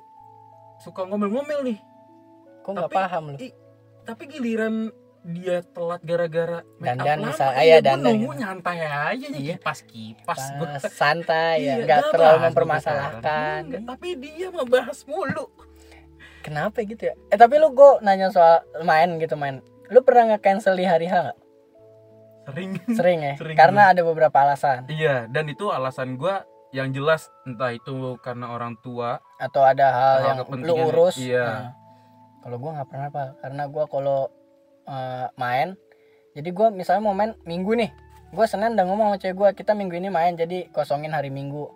suka 0.79 1.03
ngomel-ngomel 1.03 1.65
nih 1.65 1.79
kok 2.61 2.71
nggak 2.71 2.91
paham 2.91 3.25
lu? 3.31 3.37
i- 3.39 3.57
tapi 4.03 4.23
giliran 4.27 4.91
dia 5.23 5.61
telat 5.67 6.01
gara-gara 6.01 6.65
Dandan 6.77 7.21
lama, 7.21 7.29
misal- 7.29 7.53
ah, 7.53 7.61
iya, 7.61 7.77
iya, 7.77 7.79
dandan 7.79 8.17
nunggu 8.17 8.33
gitu. 8.33 8.41
nyantai 8.41 8.79
aja 8.81 9.27
nih 9.29 9.41
Iya. 9.43 9.57
kipas 9.59 9.79
kipas 9.85 10.41
gue 10.55 10.65
Pas, 10.67 10.83
santai 10.91 11.55
ya 11.59 11.61
Iya, 11.61 11.75
nggak 11.79 11.99
gak 11.99 12.11
terlalu 12.11 12.39
mempermasalahkan. 12.43 13.61
Enggak, 13.63 13.83
tapi 13.87 14.09
dia 14.17 14.49
membahas 14.49 14.99
mulu. 15.05 15.45
Kenapa 16.41 16.81
gitu 16.81 17.03
ya? 17.05 17.15
Eh 17.29 17.37
tapi 17.37 17.61
lu 17.61 17.69
gue 17.71 18.01
nanya 18.01 18.29
soal 18.29 18.65
main 18.81 19.13
gitu 19.17 19.37
main. 19.37 19.61
Lu 19.87 20.01
pernah 20.01 20.25
nge 20.27 20.39
cancel 20.41 20.73
di 20.73 20.85
hari 20.85 21.05
H 21.05 21.15
nggak? 21.21 21.39
Sering. 22.47 22.71
Sering 22.91 23.19
ya? 23.23 23.35
Sering. 23.41 23.57
Karena 23.57 23.93
ada 23.93 24.01
beberapa 24.01 24.33
alasan. 24.39 24.89
Iya 24.89 25.29
dan 25.29 25.45
itu 25.47 25.69
alasan 25.69 26.17
gua 26.17 26.43
yang 26.71 26.89
jelas 26.91 27.29
entah 27.45 27.71
itu 27.71 27.93
karena 28.19 28.47
orang 28.49 28.79
tua 28.79 29.21
atau 29.37 29.61
ada 29.61 29.87
hal 29.91 30.17
Hal 30.17 30.25
yang 30.25 30.65
lu 30.65 30.75
urus. 30.87 31.19
iya. 31.19 31.45
Nah, 31.45 31.67
kalau 32.41 32.57
gua 32.57 32.71
nggak 32.77 32.89
pernah 32.89 33.09
pak. 33.09 33.29
Karena 33.41 33.63
gua 33.67 33.85
kalau 33.85 34.21
eh, 34.85 35.27
main 35.35 35.77
jadi 36.33 36.51
gua 36.51 36.71
misalnya 36.71 37.03
mau 37.03 37.13
main 37.13 37.35
minggu 37.43 37.73
nih 37.75 37.91
gua 38.31 38.47
senin 38.47 38.75
udah 38.75 38.87
ngomong 38.87 39.07
sama 39.11 39.19
cewek 39.19 39.35
gua 39.35 39.49
kita 39.51 39.73
minggu 39.73 39.95
ini 39.95 40.09
main 40.09 40.35
jadi 40.35 40.69
kosongin 40.71 41.11
hari 41.11 41.29
minggu. 41.29 41.67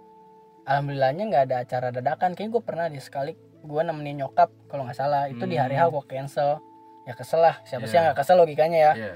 Alhamdulillahnya 0.65 1.25
nggak 1.29 1.43
ada 1.45 1.57
acara 1.61 1.89
dadakan. 1.91 2.33
Kayaknya 2.33 2.53
gua 2.53 2.63
pernah 2.63 2.87
di 2.89 2.99
sekali 2.99 3.33
gua 3.61 3.83
nemenin 3.83 4.21
nyokap 4.21 4.49
kalau 4.67 4.85
nggak 4.85 4.97
salah. 4.97 5.29
Itu 5.29 5.45
di 5.45 5.57
hari 5.57 5.75
H 5.75 5.85
Hmm. 5.85 5.93
gua 5.93 6.05
cancel. 6.05 6.51
Ya 7.05 7.13
kesel 7.13 7.41
lah. 7.41 7.61
Siapa 7.63 7.85
sih 7.85 7.93
Iya. 7.93 7.97
yang 7.97 8.05
nggak 8.09 8.19
kesel 8.19 8.37
logikanya 8.37 8.79
ya? 8.81 8.93
Iya. 8.95 9.15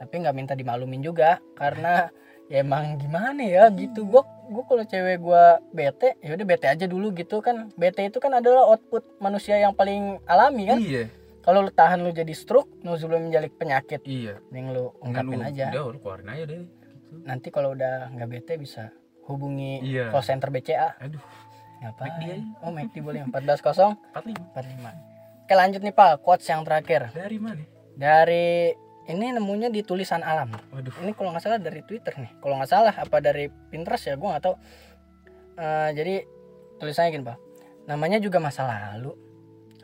tapi 0.00 0.16
nggak 0.16 0.32
minta 0.32 0.56
dimaklumin 0.56 1.04
juga 1.04 1.44
karena 1.52 2.08
ya 2.50 2.60
emang 2.60 2.98
gimana 2.98 3.40
ya 3.40 3.70
gitu. 3.70 4.02
Gua 4.04 4.26
gua 4.50 4.66
kalau 4.66 4.82
cewek 4.82 5.22
gua 5.22 5.62
bete 5.70 6.18
ya 6.18 6.34
udah 6.34 6.46
bete 6.46 6.66
aja 6.66 6.84
dulu 6.84 7.14
gitu 7.14 7.38
kan. 7.38 7.70
Bete 7.78 8.02
itu 8.02 8.18
kan 8.18 8.34
adalah 8.34 8.66
output 8.66 9.06
manusia 9.16 9.56
yang 9.56 9.70
paling 9.70 10.18
alami 10.26 10.66
kan. 10.66 10.78
Iya. 10.82 11.06
Kalau 11.40 11.64
lu 11.64 11.72
tahan 11.72 12.04
lu 12.04 12.12
jadi 12.12 12.34
stroke 12.36 12.68
nu 12.84 13.00
sebelum 13.00 13.30
menjalik 13.30 13.56
penyakit 13.56 14.04
iya. 14.04 14.36
mending 14.52 14.76
lu 14.76 14.84
ungkapin 15.00 15.40
lu- 15.40 15.48
aja. 15.48 15.72
udah 15.72 15.82
lu 15.88 15.98
keluarin 15.98 16.28
aja 16.28 16.44
deh 16.44 16.60
gitu. 16.68 17.16
nanti 17.24 17.48
kalau 17.48 17.72
udah 17.72 18.12
nggak 18.12 18.28
bete 18.28 18.60
bisa 18.60 18.92
hubungi 19.24 19.80
Iya. 19.80 20.12
call 20.12 20.20
center 20.20 20.52
BCA 20.52 21.00
aduh. 21.00 21.22
Ngapain? 21.80 22.12
McD 22.12 22.60
oh 22.60 22.70
McD 22.70 22.96
boleh. 23.00 23.20
14 23.24 23.32
empat 24.12 24.24
lima. 24.28 24.44
45 24.52 25.48
oke 25.48 25.54
lanjut 25.56 25.80
nih 25.80 25.94
pak. 25.96 26.12
Quotes 26.20 26.44
yang 26.44 26.60
terakhir. 26.60 27.08
Dari 27.10 27.38
mana? 27.40 27.64
Dari 27.96 28.76
ini 29.10 29.34
nemunya 29.34 29.68
di 29.74 29.82
tulisan 29.82 30.22
alam. 30.22 30.54
Waduh. 30.70 30.94
Ini 31.02 31.12
kalau 31.18 31.34
nggak 31.34 31.42
salah 31.42 31.58
dari 31.58 31.82
Twitter 31.82 32.14
nih. 32.14 32.30
Kalau 32.38 32.54
nggak 32.56 32.70
salah 32.70 32.94
apa 32.94 33.16
dari 33.18 33.50
Pinterest 33.50 34.06
ya 34.06 34.14
gue 34.14 34.28
nggak 34.30 34.44
tahu. 34.44 34.54
Eh, 35.58 35.90
jadi 35.98 36.14
tulisannya 36.78 37.10
gini 37.10 37.24
pak. 37.26 37.38
Namanya 37.90 38.22
juga 38.22 38.38
masa 38.38 38.64
lalu. 38.64 39.12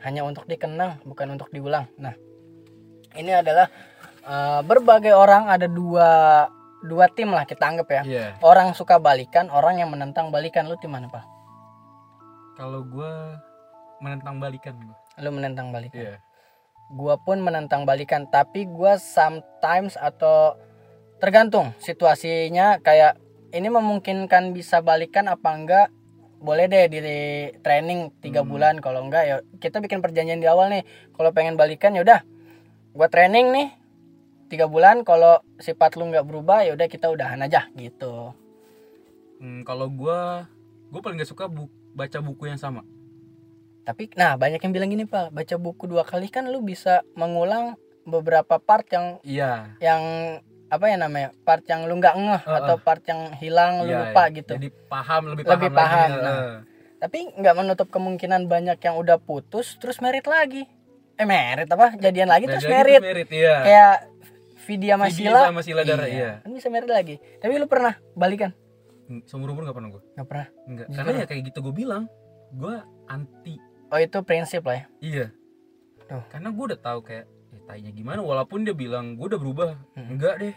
Hanya 0.01 0.23
untuk 0.23 0.47
dikenang 0.47 1.03
bukan 1.03 1.35
untuk 1.35 1.51
diulang. 1.51 1.91
Nah 1.99 2.15
ini 3.19 3.35
adalah 3.35 3.67
eh, 4.23 4.61
berbagai 4.63 5.11
orang 5.11 5.51
ada 5.51 5.67
dua 5.67 6.47
dua 6.87 7.11
tim 7.11 7.29
lah 7.35 7.43
kita 7.43 7.67
anggap 7.67 7.87
ya. 7.91 8.01
Iya. 8.07 8.27
Orang 8.39 8.71
suka 8.71 8.95
balikan 8.97 9.51
orang 9.51 9.83
yang 9.83 9.91
menentang 9.91 10.31
balikan. 10.31 10.71
Lu 10.71 10.79
tim 10.79 10.95
mana 10.95 11.11
pak? 11.11 11.27
Kalau 12.55 12.81
gua 12.87 13.37
menentang 14.01 14.41
balikan 14.41 14.77
lu 15.17 15.29
menentang 15.33 15.73
balikan. 15.73 15.97
Iya 15.97 16.15
gua 16.91 17.19
pun 17.19 17.43
menentang 17.43 17.83
balikan 17.83 18.27
tapi 18.31 18.63
gua 18.63 18.95
sometimes 18.95 19.99
atau 19.99 20.55
tergantung 21.19 21.75
situasinya 21.83 22.79
kayak 22.79 23.19
ini 23.51 23.67
memungkinkan 23.71 24.51
bisa 24.55 24.83
balikan 24.83 25.27
apa 25.27 25.49
enggak? 25.55 25.87
Boleh 26.37 26.69
deh 26.69 26.85
di 26.85 27.01
training 27.65 28.13
tiga 28.21 28.45
Hmm. 28.45 28.51
bulan 28.53 28.75
kalau 28.77 29.01
enggak 29.01 29.23
ya 29.25 29.35
kita 29.57 29.81
bikin 29.81 30.05
perjanjian 30.05 30.37
di 30.37 30.45
awal 30.45 30.69
nih 30.69 30.85
kalau 31.17 31.33
pengen 31.33 31.57
balikan 31.57 31.97
ya 31.97 32.05
udah 32.05 32.21
gua 32.93 33.09
training 33.09 33.49
nih 33.49 33.67
tiga 34.47 34.69
bulan 34.69 35.01
kalau 35.01 35.41
sifat 35.59 35.97
lu 35.97 36.07
nggak 36.07 36.23
berubah 36.23 36.63
ya 36.63 36.77
udah 36.77 36.87
kita 36.87 37.09
udahan 37.09 37.41
aja 37.41 37.67
gitu. 37.75 38.31
Hmm, 39.41 39.65
kalau 39.65 39.89
gua 39.89 40.45
gua 40.93 41.01
paling 41.01 41.19
gak 41.19 41.29
suka 41.29 41.49
bu- 41.49 41.73
baca 41.97 42.21
buku 42.21 42.47
yang 42.47 42.61
sama 42.61 42.85
tapi 43.87 44.11
nah 44.19 44.35
banyak 44.35 44.59
yang 44.59 44.73
bilang 44.75 44.91
gini 44.91 45.07
pak 45.07 45.31
baca 45.31 45.55
buku 45.55 45.87
dua 45.87 46.03
kali 46.03 46.27
kan 46.27 46.43
lu 46.51 46.59
bisa 46.59 47.07
mengulang 47.15 47.79
beberapa 48.03 48.59
part 48.59 48.83
yang 48.91 49.23
iya. 49.23 49.79
yang 49.79 50.03
apa 50.67 50.85
ya 50.91 50.99
namanya 50.99 51.31
part 51.47 51.63
yang 51.63 51.87
lu 51.87 51.95
nggak 51.95 52.15
ngeh 52.19 52.41
Heeh. 52.43 52.57
atau 52.59 52.75
part 52.83 52.99
yang 53.07 53.31
hilang 53.39 53.87
lu 53.87 53.95
Iya, 53.95 54.11
lupa 54.11 54.23
iya. 54.27 54.35
gitu. 54.43 54.53
jadi 54.59 54.69
paham 54.91 55.21
lebih 55.31 55.43
Lebih 55.47 55.71
paham, 55.71 55.79
paham, 55.79 56.09
lagi, 56.11 56.23
nah. 56.27 56.35
Eh. 56.35 56.57
tapi 56.99 57.17
nggak 57.31 57.55
menutup 57.55 57.87
kemungkinan 57.87 58.41
banyak 58.51 58.79
yang 58.83 58.95
udah 58.99 59.15
putus 59.23 59.79
terus 59.79 60.03
merit 60.03 60.27
lagi. 60.27 60.67
Eh 61.17 61.25
merit 61.25 61.69
apa? 61.71 61.95
Jadian 61.95 62.29
lagi 62.29 62.45
terus 62.45 62.67
merit. 62.67 62.99
merit 62.99 63.29
iya. 63.31 63.55
Kayak 63.63 63.95
Vidya 64.67 64.93
sama 64.99 65.07
Vidya 65.07 65.29
Sila. 65.31 65.41
sama 65.47 65.61
Sila 65.63 65.81
Dara, 65.87 66.05
iya. 66.11 66.31
kan 66.43 66.51
bisa 66.51 66.67
merit 66.67 66.91
lagi. 66.91 67.15
Tapi 67.39 67.53
lu 67.55 67.69
pernah 67.71 67.95
balikan? 68.17 68.51
Seumur 69.23 69.55
umur 69.55 69.63
gak 69.71 69.77
pernah 69.79 69.89
gue 69.95 70.03
nggak 70.19 70.27
pernah? 70.27 70.47
Enggak 70.67 70.87
karena 70.91 71.11
ya 71.23 71.25
kayak 71.31 71.41
gitu 71.47 71.59
gue 71.63 71.73
bilang 71.73 72.03
gue 72.51 72.75
anti 73.07 73.55
oh 73.91 73.99
itu 73.99 74.17
prinsip 74.23 74.63
lah 74.67 74.83
ya? 74.83 74.85
Iya. 75.01 75.25
Tuh. 76.07 76.23
karena 76.31 76.55
gue 76.55 76.65
udah 76.71 76.79
tahu 76.79 76.99
kayak 77.03 77.27
ya 77.27 77.59
tanya 77.67 77.91
gimana 77.91 78.23
walaupun 78.23 78.63
dia 78.63 78.71
bilang 78.71 79.19
gue 79.19 79.27
udah 79.27 79.39
berubah. 79.39 79.69
Hmm. 79.95 80.15
enggak 80.15 80.35
deh. 80.39 80.55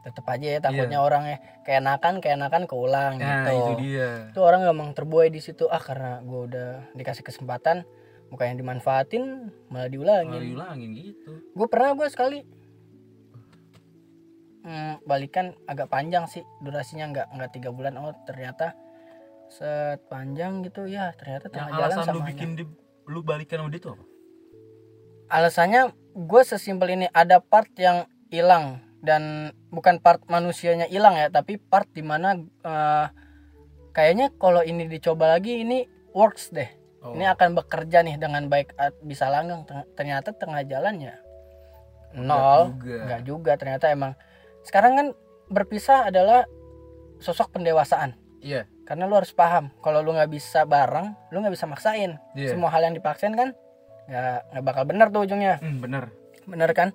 Tetep 0.00 0.24
aja 0.26 0.46
ya 0.56 0.58
takutnya 0.64 0.98
orangnya 1.04 1.38
kayak 1.62 1.82
nakan 1.84 2.14
kayak 2.24 2.40
nakan 2.40 2.64
keulang 2.64 3.20
nah 3.20 3.46
gitu. 3.46 3.54
itu 3.54 3.72
dia. 3.86 4.10
Itu 4.32 4.40
orang 4.42 4.66
emang 4.66 4.90
terbuai 4.96 5.28
di 5.30 5.38
situ. 5.38 5.70
Ah 5.70 5.78
karena 5.78 6.18
gue 6.24 6.40
udah 6.50 6.68
dikasih 6.96 7.22
kesempatan 7.22 7.86
bukan 8.32 8.54
yang 8.54 8.58
dimanfaatin 8.58 9.52
malah 9.70 9.90
diulangin. 9.90 10.34
Malah 10.34 10.46
diulangin 10.46 10.90
gitu. 10.96 11.32
Gue 11.54 11.66
pernah 11.70 11.94
gue 11.94 12.08
sekali. 12.10 12.40
Hmm, 14.60 15.00
balikan 15.08 15.56
agak 15.64 15.88
panjang 15.88 16.28
sih 16.28 16.44
durasinya 16.60 17.08
nggak 17.14 17.26
nggak 17.36 17.50
tiga 17.54 17.70
bulan. 17.70 17.94
Oh 18.00 18.12
ternyata 18.26 18.74
sepanjang 19.50 20.62
gitu 20.62 20.86
ya 20.86 21.10
ternyata 21.18 21.50
yang 21.50 21.54
tengah 21.54 21.70
jalan 21.74 21.86
alasan 21.90 22.04
sama 22.06 22.14
lu 22.14 22.20
bikin 22.26 22.48
di, 22.54 22.64
lu 23.10 23.20
balikan 23.26 23.66
sama 23.66 23.70
dia 23.74 23.80
tuh 23.82 23.92
apa? 23.98 24.04
Alasannya 25.30 25.82
gue 26.14 26.42
sesimpel 26.42 26.88
ini 26.94 27.06
ada 27.10 27.38
part 27.38 27.70
yang 27.78 28.06
hilang 28.30 28.82
dan 29.02 29.54
bukan 29.70 29.98
part 29.98 30.22
manusianya 30.26 30.86
hilang 30.86 31.18
ya 31.18 31.30
tapi 31.30 31.58
part 31.58 31.86
di 31.90 32.02
mana 32.02 32.38
eh, 32.40 33.06
kayaknya 33.90 34.30
kalau 34.38 34.62
ini 34.62 34.86
dicoba 34.86 35.38
lagi 35.38 35.62
ini 35.62 35.86
works 36.14 36.50
deh. 36.54 36.70
Oh. 37.00 37.16
ini 37.16 37.24
akan 37.24 37.56
bekerja 37.56 38.04
nih 38.04 38.20
dengan 38.20 38.52
baik 38.52 38.76
bisa 39.08 39.32
langgeng. 39.32 39.64
Ternyata 39.96 40.36
tengah 40.36 40.60
jalannya 40.68 41.16
nol. 42.14 42.76
Juga. 42.76 42.96
nggak 43.06 43.22
juga 43.24 43.52
ternyata 43.56 43.88
emang. 43.88 44.12
Sekarang 44.66 44.92
kan 44.98 45.06
berpisah 45.48 46.12
adalah 46.12 46.44
sosok 47.22 47.56
pendewasaan. 47.56 48.16
Iya. 48.44 48.66
Karena 48.90 49.06
lu 49.06 49.14
harus 49.14 49.30
paham 49.30 49.70
kalau 49.78 50.02
lu 50.02 50.10
nggak 50.10 50.26
bisa 50.28 50.66
bareng 50.66 51.14
lu 51.30 51.38
nggak 51.38 51.54
bisa 51.54 51.64
maksain 51.64 52.18
Iya. 52.34 52.50
semua 52.50 52.68
hal 52.68 52.82
yang 52.82 52.92
dipaksain 52.92 53.30
kan 53.32 53.54
nggak 54.04 54.38
nggak 54.50 54.64
bakal 54.64 54.82
benar 54.82 55.06
tuh 55.08 55.22
ujungnya 55.22 55.56
Hmm, 55.56 55.78
bener. 55.78 56.10
bener 56.42 56.70
kan 56.72 56.90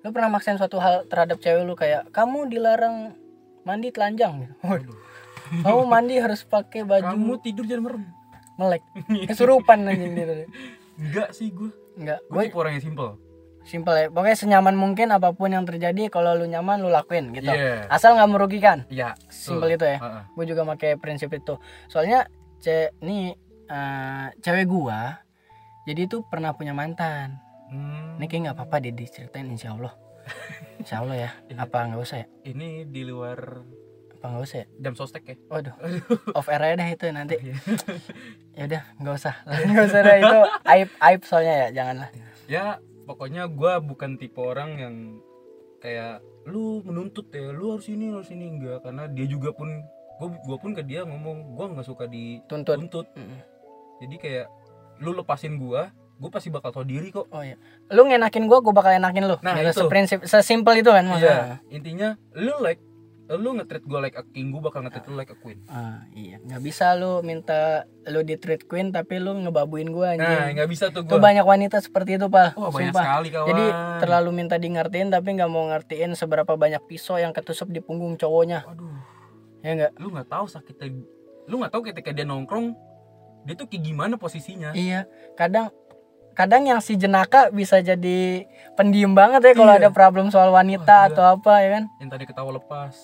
lu 0.00 0.10
pernah 0.10 0.30
maksain 0.30 0.54
suatu 0.54 0.78
hal 0.78 1.04
terhadap 1.04 1.36
cewek 1.36 1.60
lu 1.60 1.74
kayak 1.74 2.06
kamu 2.08 2.46
dilarang 2.46 3.18
mandi 3.60 3.90
telanjang 3.90 4.46
gitu. 4.46 4.54
Waduh. 4.62 4.96
kamu 5.66 5.82
mandi 5.84 6.14
harus 6.16 6.40
pakai 6.42 6.80
baju 6.82 7.10
Kamu 7.10 7.34
tidur 7.36 7.66
jangan 7.66 7.82
merem. 7.84 8.04
melek 8.54 8.82
kesurupan 9.28 9.84
anjing 9.84 10.14
dia 10.14 10.46
Enggak 10.94 11.32
sih 11.32 11.50
gue. 11.50 11.74
enggak 11.94 12.20
Gue 12.24 12.36
gue 12.38 12.42
tipe 12.46 12.56
orang 12.56 12.72
yang 12.72 12.84
simple. 12.86 13.18
Simple 13.64 13.96
ya. 13.96 14.06
Pokoknya 14.08 14.38
senyaman 14.38 14.74
mungkin 14.76 15.12
apa 15.12 15.32
pun 15.32 15.52
yang 15.52 15.64
terjadi 15.64 16.08
kalau 16.12 16.36
lu 16.36 16.46
nyaman 16.48 16.80
lu 16.80 16.88
lakuin 16.88 17.32
gitu. 17.36 17.50
Iya. 17.50 17.86
asal 17.88 18.16
nggak 18.16 18.30
merugikan. 18.30 18.78
Iya. 18.88 19.14
Simpel 19.28 19.76
itu 19.76 19.86
ya? 19.86 19.98
Heeh. 20.00 20.22
gue 20.34 20.44
juga 20.48 20.62
pakai 20.64 20.96
prinsip 20.96 21.30
itu. 21.32 21.56
Soalnya 21.88 22.26
ce 22.60 22.92
nih 23.00 23.32
eh, 23.70 24.26
cewek 24.44 24.68
gua 24.68 25.24
jadi 25.88 26.06
itu 26.06 26.22
pernah 26.28 26.52
punya 26.52 26.76
mantan. 26.76 27.40
Hmm, 27.70 28.18
ini 28.18 28.26
kayak 28.26 28.40
nggak 28.50 28.56
apa-apa 28.58 28.76
deh 28.82 28.94
diceritain 28.94 29.48
insya 29.48 29.74
Allah. 29.74 29.94
Insya 30.80 31.02
Allah 31.02 31.16
ya. 31.16 31.30
Apa 31.56 31.92
nggak 31.92 32.02
usah 32.02 32.18
ya? 32.24 32.26
ini 32.46 32.88
di 32.88 33.02
luar 33.04 33.60
apa 34.20 34.24
nggak 34.36 34.44
usah 34.44 34.58
ya? 34.62 34.66
jam 34.84 34.94
sostek 34.96 35.24
ya. 35.24 35.36
waduh. 35.48 35.74
Off 36.36 36.48
air 36.52 36.60
aja 36.60 36.74
deh 36.76 36.88
itu 36.92 37.06
nanti. 37.10 37.36
Iya. 37.40 37.56
ya 38.58 38.62
udah 38.68 38.82
nggak 39.00 39.14
usah. 39.16 39.34
Nggak 39.70 39.84
usah 39.86 40.00
deh 40.04 40.16
itu 40.20 40.38
aib 40.68 40.88
aib 41.00 41.20
soalnya 41.24 41.54
ya 41.56 41.68
janganlah. 41.72 42.08
Ya 42.50 42.64
pokoknya 43.10 43.50
gue 43.50 43.72
bukan 43.82 44.14
tipe 44.14 44.38
orang 44.38 44.70
yang 44.78 44.94
kayak 45.82 46.22
lu 46.46 46.78
menuntut 46.86 47.26
ya 47.34 47.50
lu 47.50 47.74
harus 47.74 47.90
ini 47.90 48.14
lu 48.14 48.22
harus 48.22 48.30
ini. 48.30 48.46
Enggak 48.46 48.86
karena 48.86 49.10
dia 49.10 49.26
juga 49.26 49.50
pun 49.50 49.66
gue 50.22 50.28
gua 50.46 50.56
pun 50.62 50.70
ke 50.76 50.86
dia 50.86 51.02
ngomong 51.02 51.58
gue 51.58 51.66
nggak 51.74 51.86
suka 51.86 52.06
tuntut. 52.46 52.78
dituntut 52.78 53.06
Mm. 53.18 53.40
jadi 54.04 54.14
kayak 54.20 54.46
lu 55.02 55.16
lepasin 55.16 55.58
gue 55.58 55.82
gue 56.20 56.30
pasti 56.30 56.52
bakal 56.52 56.70
tau 56.70 56.84
diri 56.84 57.08
kok. 57.08 57.32
Oh 57.32 57.40
iya. 57.40 57.56
Lu 57.88 58.04
ngenakin 58.04 58.44
gua 58.44 58.60
gua 58.60 58.76
bakal 58.76 58.92
enakin 58.92 59.24
lu. 59.24 59.40
Nah, 59.40 59.56
gitu, 59.56 59.72
itu. 59.72 59.80
seprinsip 59.80 60.20
sesimpel 60.28 60.84
itu 60.84 60.92
kan 60.92 61.08
maksudnya. 61.08 61.32
Iya 61.32 61.72
intinya 61.72 62.08
lu 62.36 62.60
like 62.60 62.84
lu 63.32 63.54
nge-treat 63.54 63.82
gue 63.82 64.00
like 64.00 64.14
a 64.14 64.24
king 64.26 64.48
gue 64.48 64.58
bakal 64.58 64.80
nge-treat 64.80 65.06
lu 65.06 65.14
like 65.14 65.28
a 65.28 65.36
queen 65.36 65.62
Ah, 65.66 66.02
iya 66.10 66.40
nggak 66.40 66.58
bisa 66.60 66.94
lu 66.94 67.20
minta 67.20 67.84
lu 68.04 68.20
di 68.20 68.34
treat 68.34 68.64
queen 68.64 68.88
tapi 68.88 69.16
lu 69.16 69.36
ngebabuin 69.36 69.86
gua 69.88 70.14
anjing 70.14 70.26
nah 70.26 70.50
nggak 70.50 70.66
bisa 70.66 70.88
tuh 70.88 71.02
Tuh 71.02 71.06
gue 71.06 71.20
banyak 71.20 71.42
wanita 71.42 71.78
seperti 71.78 72.16
itu, 72.16 72.26
Pak. 72.26 72.56
banyak 72.56 72.90
Sumpah. 72.90 73.02
sekali 73.04 73.28
kawan 73.28 73.46
Jadi 73.46 73.64
terlalu 73.98 74.30
minta 74.32 74.56
di 74.56 74.68
ngertiin 74.68 75.08
tapi 75.08 75.28
nggak 75.32 75.46
mau 75.48 75.68
ngertiin 75.68 76.10
seberapa 76.12 76.52
banyak 76.52 76.82
pisau 76.84 77.16
yang 77.16 77.30
ketusuk 77.30 77.68
di 77.68 77.78
punggung 77.78 78.16
cowoknya. 78.16 78.64
aduh 78.64 78.98
Ya 79.60 79.70
enggak? 79.70 79.92
lu 79.94 80.08
nggak 80.08 80.26
tahu 80.26 80.46
sakitnya 80.46 80.88
lu 81.44 81.54
nggak 81.58 81.70
tahu 81.70 81.82
ketika 81.84 82.10
dia 82.10 82.24
nongkrong 82.24 82.72
dia 83.42 83.54
tuh 83.54 83.64
kayak 83.64 83.82
gimana 83.84 84.14
posisinya 84.16 84.72
Iya. 84.72 85.06
Kadang 85.32 85.70
kadang 86.32 86.64
yang 86.64 86.78
si 86.78 86.94
jenaka 86.94 87.50
bisa 87.50 87.78
jadi 87.78 88.44
pendiam 88.72 89.12
banget 89.12 89.42
ya 89.42 89.52
kalau 89.52 89.72
Iya. 89.72 89.80
ada 89.80 89.90
problem 89.90 90.28
soal 90.28 90.50
wanita 90.50 90.96
Wah, 90.96 91.08
atau 91.08 91.24
apa 91.30 91.52
ya 91.58 91.68
kan. 91.72 91.84
yang 91.98 92.08
tadi 92.08 92.24
ketawa 92.24 92.50
lepas 92.54 92.94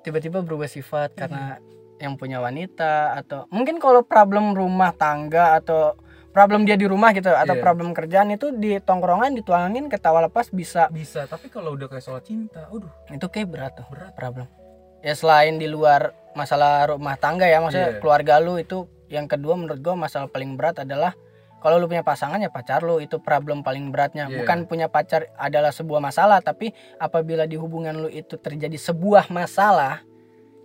Tiba-tiba 0.00 0.40
berubah 0.40 0.66
Iya. 0.66 0.74
sifat 0.76 1.14
karena 1.14 1.62
yang 1.96 2.16
punya 2.16 2.38
wanita 2.38 3.14
atau 3.16 3.46
mungkin 3.48 3.78
kalau 3.78 4.02
problem 4.02 4.50
rumah 4.52 4.90
tangga 4.90 5.54
atau 5.54 5.94
problem 6.28 6.64
dia 6.64 6.74
di 6.74 6.82
rumah 6.84 7.12
gitu 7.12 7.30
atau 7.30 7.54
Iya. 7.54 7.62
problem 7.62 7.92
kerjaan 7.92 8.28
itu 8.30 8.50
di 8.50 8.76
tongkrongan 8.78 9.30
dituangin 9.32 9.86
ketawa 9.86 10.18
lepas 10.22 10.50
bisa 10.50 10.90
bisa 10.90 11.22
tapi 11.24 11.46
kalau 11.46 11.72
udah 11.72 11.86
kayak 11.86 12.02
soal 12.02 12.18
cinta 12.18 12.66
aduh 12.66 12.90
itu 13.08 13.22
kayak 13.24 13.48
berat 13.48 13.72
tuh 13.72 13.86
berat 13.86 14.10
problem 14.12 14.50
ya 14.98 15.14
selain 15.14 15.54
di 15.54 15.66
luar 15.66 16.10
masalah 16.32 16.90
rumah 16.90 17.14
tangga 17.14 17.46
ya 17.46 17.62
maksudnya 17.62 17.94
Iya. 17.94 18.00
keluarga 18.00 18.34
lu 18.36 18.58
itu 18.58 18.82
yang 19.06 19.24
kedua 19.24 19.54
menurut 19.54 19.78
gua 19.78 19.94
masalah 19.94 20.26
paling 20.26 20.56
berat 20.56 20.80
adalah 20.80 21.14
kalau 21.62 21.78
lu 21.78 21.86
punya 21.86 22.02
pasangan 22.02 22.42
ya 22.42 22.50
pacar 22.50 22.82
lu. 22.82 22.98
Itu 22.98 23.22
problem 23.22 23.62
paling 23.62 23.94
beratnya. 23.94 24.26
Iya. 24.26 24.42
bukan 24.42 24.66
punya 24.66 24.90
pacar 24.90 25.30
adalah 25.38 25.70
sebuah 25.70 26.02
masalah 26.02 26.42
tapi 26.42 26.74
apabila 26.98 27.46
di 27.46 27.54
hubungan 27.54 27.94
lu 28.02 28.08
itu 28.10 28.34
terjadi 28.34 28.74
sebuah 28.74 29.30
masalah 29.30 30.02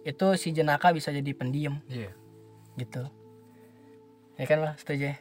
itu 0.02 0.34
si 0.34 0.50
jenaka 0.50 0.90
bisa 0.90 1.14
jadi 1.14 1.32
pendiam. 1.38 1.78
Iya. 1.86 2.10
Gitu. 2.82 3.06
Ya 4.42 4.46
kan 4.50 4.60
lah 4.66 4.74
setuju 4.82 5.14
ya? 5.14 5.18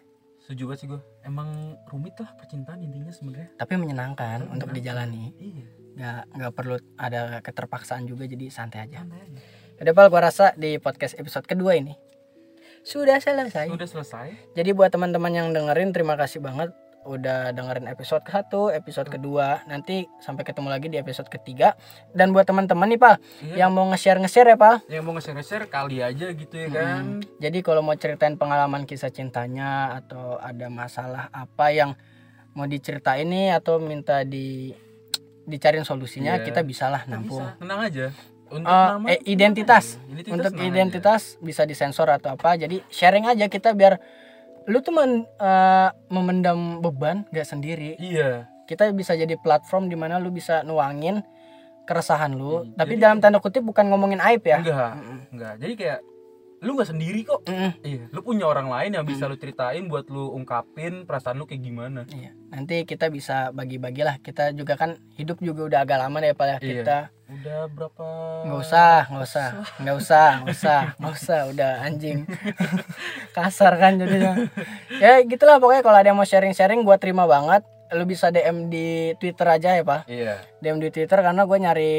setuju 0.46 0.70
banget 0.70 0.78
sih 0.78 0.88
gue 0.94 1.02
emang 1.26 1.74
rumit 1.90 2.14
lah 2.22 2.30
percintaan 2.38 2.78
intinya 2.78 3.10
sebenarnya. 3.10 3.50
Tapi 3.58 3.74
menyenangkan 3.74 4.46
untuk 4.46 4.70
dijalani. 4.70 5.34
Iya. 5.42 5.66
Nggak 5.96 6.22
nggak 6.38 6.52
perlu 6.54 6.76
ada 6.94 7.42
keterpaksaan 7.42 8.06
juga 8.06 8.30
jadi 8.30 8.46
santai 8.46 8.86
aja. 8.86 9.02
Santai 9.02 9.26
aja. 9.26 9.40
Udah 9.76 9.92
Pal, 9.92 10.08
gua 10.08 10.22
rasa 10.24 10.54
di 10.56 10.78
podcast 10.78 11.18
episode 11.18 11.44
kedua 11.44 11.76
ini 11.76 11.98
sudah 12.86 13.18
selesai. 13.18 13.66
udah 13.66 13.82
selesai 13.84 14.54
Jadi 14.54 14.70
buat 14.70 14.94
teman-teman 14.94 15.34
yang 15.34 15.50
dengerin 15.50 15.90
terima 15.90 16.14
kasih 16.14 16.38
banget 16.38 16.70
udah 17.02 17.50
dengerin 17.50 17.86
episode 17.86 18.22
ke 18.22 18.30
satu, 18.30 18.66
episode 18.68 19.06
kedua. 19.06 19.62
Nanti 19.66 20.10
sampai 20.18 20.42
ketemu 20.42 20.68
lagi 20.68 20.86
di 20.86 20.98
episode 20.98 21.26
ketiga. 21.26 21.78
Dan 22.10 22.30
buat 22.30 22.42
teman-teman 22.42 22.86
nih 22.86 22.98
Pal, 22.98 23.14
iya 23.42 23.62
yang 23.62 23.70
mau 23.70 23.86
nge-share 23.86 24.18
nge-share 24.18 24.50
ya 24.50 24.58
Pal. 24.58 24.82
yang 24.86 25.02
mau 25.02 25.14
nge-share 25.14 25.66
kali 25.66 26.02
aja 26.02 26.26
gitu 26.28 26.54
ya 26.56 26.66
kan 26.66 27.22
Jadi 27.38 27.58
kalau 27.62 27.82
mau 27.82 27.94
ceritain 27.94 28.34
pengalaman 28.34 28.82
kisah 28.82 29.10
cintanya 29.10 29.94
atau 29.96 30.38
ada 30.38 30.66
masalah 30.66 31.30
apa 31.30 31.70
yang 31.70 31.94
mau 32.54 32.66
diceritain 32.66 33.26
nih 33.26 33.54
atau 33.54 33.78
minta 33.78 34.22
di 34.22 34.74
dicariin 35.46 35.86
solusinya, 35.86 36.38
Iya. 36.38 36.42
kita 36.42 36.66
bisalah 36.66 37.06
nampung. 37.06 37.38
bisa 37.38 37.54
tenang 37.54 37.80
aja 37.82 38.06
untuk 38.48 38.64
Eh, 38.64 38.88
nama 38.88 39.06
eh, 39.08 39.20
identitas. 39.24 39.98
identitas 40.04 40.32
untuk 40.32 40.50
tenang 40.52 40.62
aja. 40.62 40.70
identitas 40.70 41.22
bisa 41.38 41.62
disensor 41.62 42.08
atau 42.08 42.30
apa. 42.30 42.54
Jadi 42.54 42.82
sharing 42.86 43.26
aja 43.26 43.46
kita 43.46 43.72
biar 43.72 43.98
lu 44.64 44.78
tuh 44.80 44.90
men- 44.90 45.26
eh, 45.32 45.88
memendam 46.08 46.78
beban 46.78 47.26
gak 47.28 47.46
sendiri. 47.46 47.94
Iya. 47.96 48.46
Kita 48.64 48.90
bisa 48.90 49.12
jadi 49.12 49.34
platform 49.36 49.86
di 49.86 49.94
mana 49.94 50.18
lu 50.18 50.28
bisa 50.28 50.62
nuangin 50.62 51.22
keresahan 51.82 52.34
lu. 52.34 52.62
Hmm, 52.62 52.74
tapi 52.74 52.94
jadi- 52.94 53.02
dalam 53.04 53.18
tanda 53.20 53.38
kutip 53.38 53.62
bukan 53.62 53.86
ngomongin 53.86 54.18
aib 54.20 54.42
ya? 54.42 54.58
Enggak 54.58 54.92
enggak. 55.30 55.54
Jadi 55.56 55.72
kayak 55.76 56.00
lu 56.66 56.74
nggak 56.74 56.90
sendiri 56.90 57.22
kok. 57.22 57.46
Mm-mm. 57.46 57.70
iya 57.80 58.04
lu 58.10 58.20
punya 58.20 58.44
orang 58.44 58.66
lain 58.66 58.90
yang 58.92 59.06
bisa 59.06 59.24
lu 59.24 59.34
ceritain 59.34 59.86
buat 59.86 60.10
lu 60.10 60.34
ungkapin 60.34 61.06
perasaan 61.06 61.38
lu 61.38 61.46
kayak 61.46 61.62
gimana. 61.62 62.02
Iya. 62.10 62.34
nanti 62.46 62.82
kita 62.82 63.06
bisa 63.08 63.50
bagi-bagi 63.50 64.02
lah. 64.02 64.18
Kita 64.18 64.50
juga 64.50 64.74
kan 64.74 64.98
hidup 65.14 65.38
juga 65.38 65.66
udah 65.66 65.78
agak 65.82 65.98
lama 65.98 66.18
deh 66.18 66.32
pak 66.32 66.46
ya 66.46 66.56
Iya. 66.58 66.74
kita. 66.76 66.98
Udah 67.26 67.60
berapa 67.68 68.06
nggak 68.44 68.60
usah 68.60 68.98
nggak 69.06 69.24
usah. 69.24 69.48
Nggak 69.78 69.96
usah 69.96 70.26
nggak 70.36 70.50
usah 70.52 70.80
nggak 70.96 71.14
usah. 71.14 71.40
Udah 71.46 71.72
anjing. 71.82 72.18
Kasar 73.36 73.72
kan 73.76 73.96
jadinya. 73.96 74.34
Ya 74.98 75.22
gitulah 75.22 75.58
pokoknya. 75.58 75.82
Kalau 75.82 75.96
ada 75.96 76.08
yang 76.08 76.18
mau 76.18 76.26
sharing-sharing 76.26 76.82
gua 76.82 76.96
terima 76.96 77.24
banget. 77.24 77.62
Lu 77.88 78.02
bisa 78.02 78.34
DM 78.34 78.66
di 78.66 79.14
Twitter 79.16 79.46
aja 79.46 79.70
ya 79.72 79.82
pak. 79.82 80.06
Iya. 80.06 80.42
DM 80.58 80.82
di 80.82 80.90
Twitter 80.90 81.22
karena 81.22 81.46
gue 81.46 81.54
nyari 81.54 81.94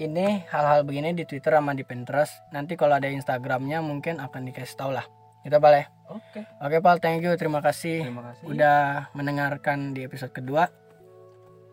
ini 0.00 0.44
hal-hal 0.48 0.84
begini 0.84 1.16
di 1.16 1.24
Twitter 1.24 1.56
sama 1.56 1.72
di 1.72 1.82
Pinterest. 1.82 2.32
Nanti 2.52 2.76
kalau 2.76 2.96
ada 2.96 3.08
Instagramnya 3.08 3.80
mungkin 3.80 4.20
akan 4.20 4.42
dikasih 4.48 4.76
tau 4.76 4.90
lah. 4.92 5.06
Gitu 5.46 5.56
pak 5.62 5.70
ya 5.72 5.84
oke. 6.10 6.40
Oke 6.62 6.76
pak 6.82 6.94
thank 6.98 7.22
you. 7.22 7.32
Terima 7.38 7.62
kasih 7.62 8.02
terima 8.02 8.34
kasih. 8.34 8.44
udah 8.50 8.78
mendengarkan 9.14 9.94
di 9.94 10.02
episode 10.02 10.34
kedua. 10.34 10.66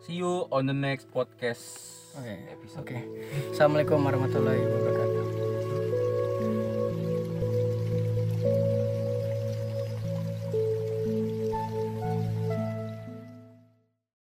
See 0.04 0.20
you 0.20 0.46
on 0.52 0.68
the 0.68 0.76
next 0.76 1.08
podcast 1.08 1.64
Oke. 2.14 2.34
episode. 2.52 2.84
Oke. 2.84 2.98
Assalamualaikum 3.50 3.98
warahmatullahi 4.04 4.62
wabarakatuh 4.62 5.53